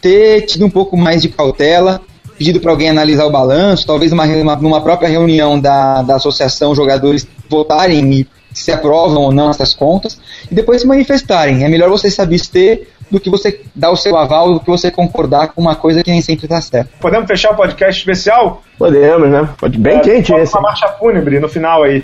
ter 0.00 0.42
tido 0.42 0.64
um 0.64 0.70
pouco 0.70 0.96
mais 0.96 1.22
de 1.22 1.28
cautela, 1.28 2.00
pedido 2.38 2.60
para 2.60 2.70
alguém 2.70 2.88
analisar 2.88 3.26
o 3.26 3.30
balanço, 3.30 3.86
talvez 3.86 4.12
uma, 4.12 4.24
uma, 4.24 4.56
numa 4.56 4.80
própria 4.80 5.08
reunião 5.08 5.58
da, 5.60 6.02
da 6.02 6.16
associação 6.16 6.74
jogadores 6.74 7.26
votarem 7.48 8.12
e 8.12 8.26
se 8.52 8.72
aprovam 8.72 9.22
ou 9.22 9.32
não 9.32 9.50
essas 9.50 9.74
contas, 9.74 10.18
e 10.50 10.54
depois 10.54 10.80
se 10.80 10.86
manifestarem. 10.86 11.64
É 11.64 11.68
melhor 11.68 11.90
você 11.90 12.10
se 12.10 12.20
abster 12.20 12.88
do 13.10 13.18
que 13.18 13.30
você 13.30 13.60
dar 13.74 13.90
o 13.90 13.96
seu 13.96 14.16
aval, 14.16 14.54
do 14.54 14.60
que 14.60 14.70
você 14.70 14.90
concordar 14.90 15.48
com 15.48 15.60
uma 15.60 15.74
coisa 15.74 16.02
que 16.02 16.10
nem 16.10 16.20
sempre 16.20 16.46
está 16.46 16.60
certa. 16.60 16.90
Podemos 17.00 17.26
fechar 17.26 17.52
o 17.52 17.56
podcast 17.56 18.00
especial? 18.00 18.62
Podemos, 18.78 19.28
né? 19.30 19.48
Pode 19.58 19.78
bem 19.78 19.98
é, 19.98 20.00
quente 20.00 20.32
esse. 20.32 20.54
Uma 20.54 20.62
marcha 20.62 20.88
fúnebre 20.88 21.40
no 21.40 21.48
final 21.48 21.82
aí. 21.82 22.00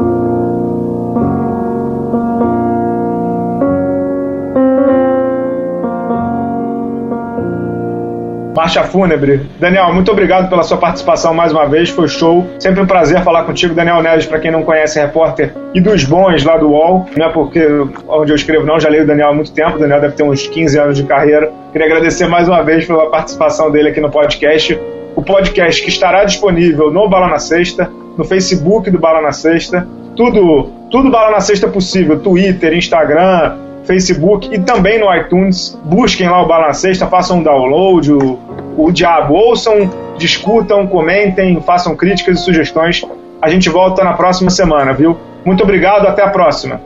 Marcha 8.54 8.84
Fúnebre. 8.84 9.50
Daniel, 9.58 9.92
muito 9.92 10.12
obrigado 10.12 10.48
pela 10.48 10.62
sua 10.62 10.76
participação 10.76 11.34
mais 11.34 11.52
uma 11.52 11.66
vez, 11.66 11.90
foi 11.90 12.06
show. 12.06 12.46
Sempre 12.58 12.80
um 12.80 12.86
prazer 12.86 13.22
falar 13.22 13.44
contigo, 13.44 13.74
Daniel 13.74 14.00
Neves, 14.00 14.26
para 14.26 14.38
quem 14.38 14.50
não 14.50 14.62
conhece, 14.62 15.00
repórter 15.00 15.52
e 15.74 15.80
dos 15.80 16.04
bons 16.04 16.44
lá 16.44 16.56
do 16.56 16.68
UOL, 16.70 17.06
não 17.16 17.26
é 17.26 17.28
porque 17.30 17.66
onde 18.06 18.30
eu 18.30 18.36
escrevo 18.36 18.64
não, 18.64 18.78
já 18.78 18.88
leio 18.88 19.02
o 19.02 19.06
Daniel 19.06 19.30
há 19.30 19.34
muito 19.34 19.52
tempo, 19.52 19.76
o 19.76 19.78
Daniel 19.78 20.00
deve 20.00 20.14
ter 20.14 20.22
uns 20.22 20.46
15 20.46 20.78
anos 20.78 20.96
de 20.96 21.02
carreira. 21.02 21.50
Queria 21.72 21.88
agradecer 21.88 22.28
mais 22.28 22.48
uma 22.48 22.62
vez 22.62 22.86
pela 22.86 23.10
participação 23.10 23.70
dele 23.72 23.88
aqui 23.88 24.00
no 24.00 24.10
podcast. 24.10 24.78
o 25.16 25.22
podcast 25.22 25.82
que 25.82 25.88
estará 25.88 26.24
disponível 26.24 26.92
no 26.92 27.08
Bala 27.08 27.28
na 27.28 27.38
Sexta, 27.38 27.90
no 28.16 28.24
Facebook 28.24 28.90
do 28.90 28.98
Bala 28.98 29.20
na 29.20 29.32
Sexta, 29.32 29.86
tudo, 30.16 30.70
tudo 30.90 31.10
Bala 31.10 31.32
na 31.32 31.40
Sexta 31.40 31.66
possível, 31.66 32.20
Twitter, 32.20 32.72
Instagram, 32.72 33.56
Facebook 33.84 34.48
e 34.52 34.58
também 34.58 34.98
no 34.98 35.14
iTunes. 35.14 35.78
Busquem 35.84 36.28
lá 36.28 36.42
o 36.42 36.46
Bala 36.46 36.68
na 36.68 36.72
Sexta, 36.72 37.06
façam 37.06 37.38
um 37.38 37.42
download, 37.42 38.12
o, 38.12 38.38
o 38.76 38.90
diabo, 38.90 39.34
ouçam, 39.34 39.90
discutam, 40.16 40.87
comentem, 40.87 41.60
façam 41.60 41.96
críticas 41.96 42.40
e 42.40 42.42
sugestões. 42.42 43.02
A 43.40 43.48
gente 43.48 43.68
volta 43.68 44.02
na 44.02 44.14
próxima 44.14 44.50
semana, 44.50 44.92
viu? 44.92 45.18
Muito 45.44 45.62
obrigado, 45.62 46.06
até 46.06 46.22
a 46.22 46.28
próxima. 46.28 46.80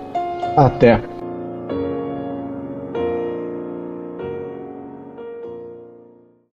Até. 0.56 1.00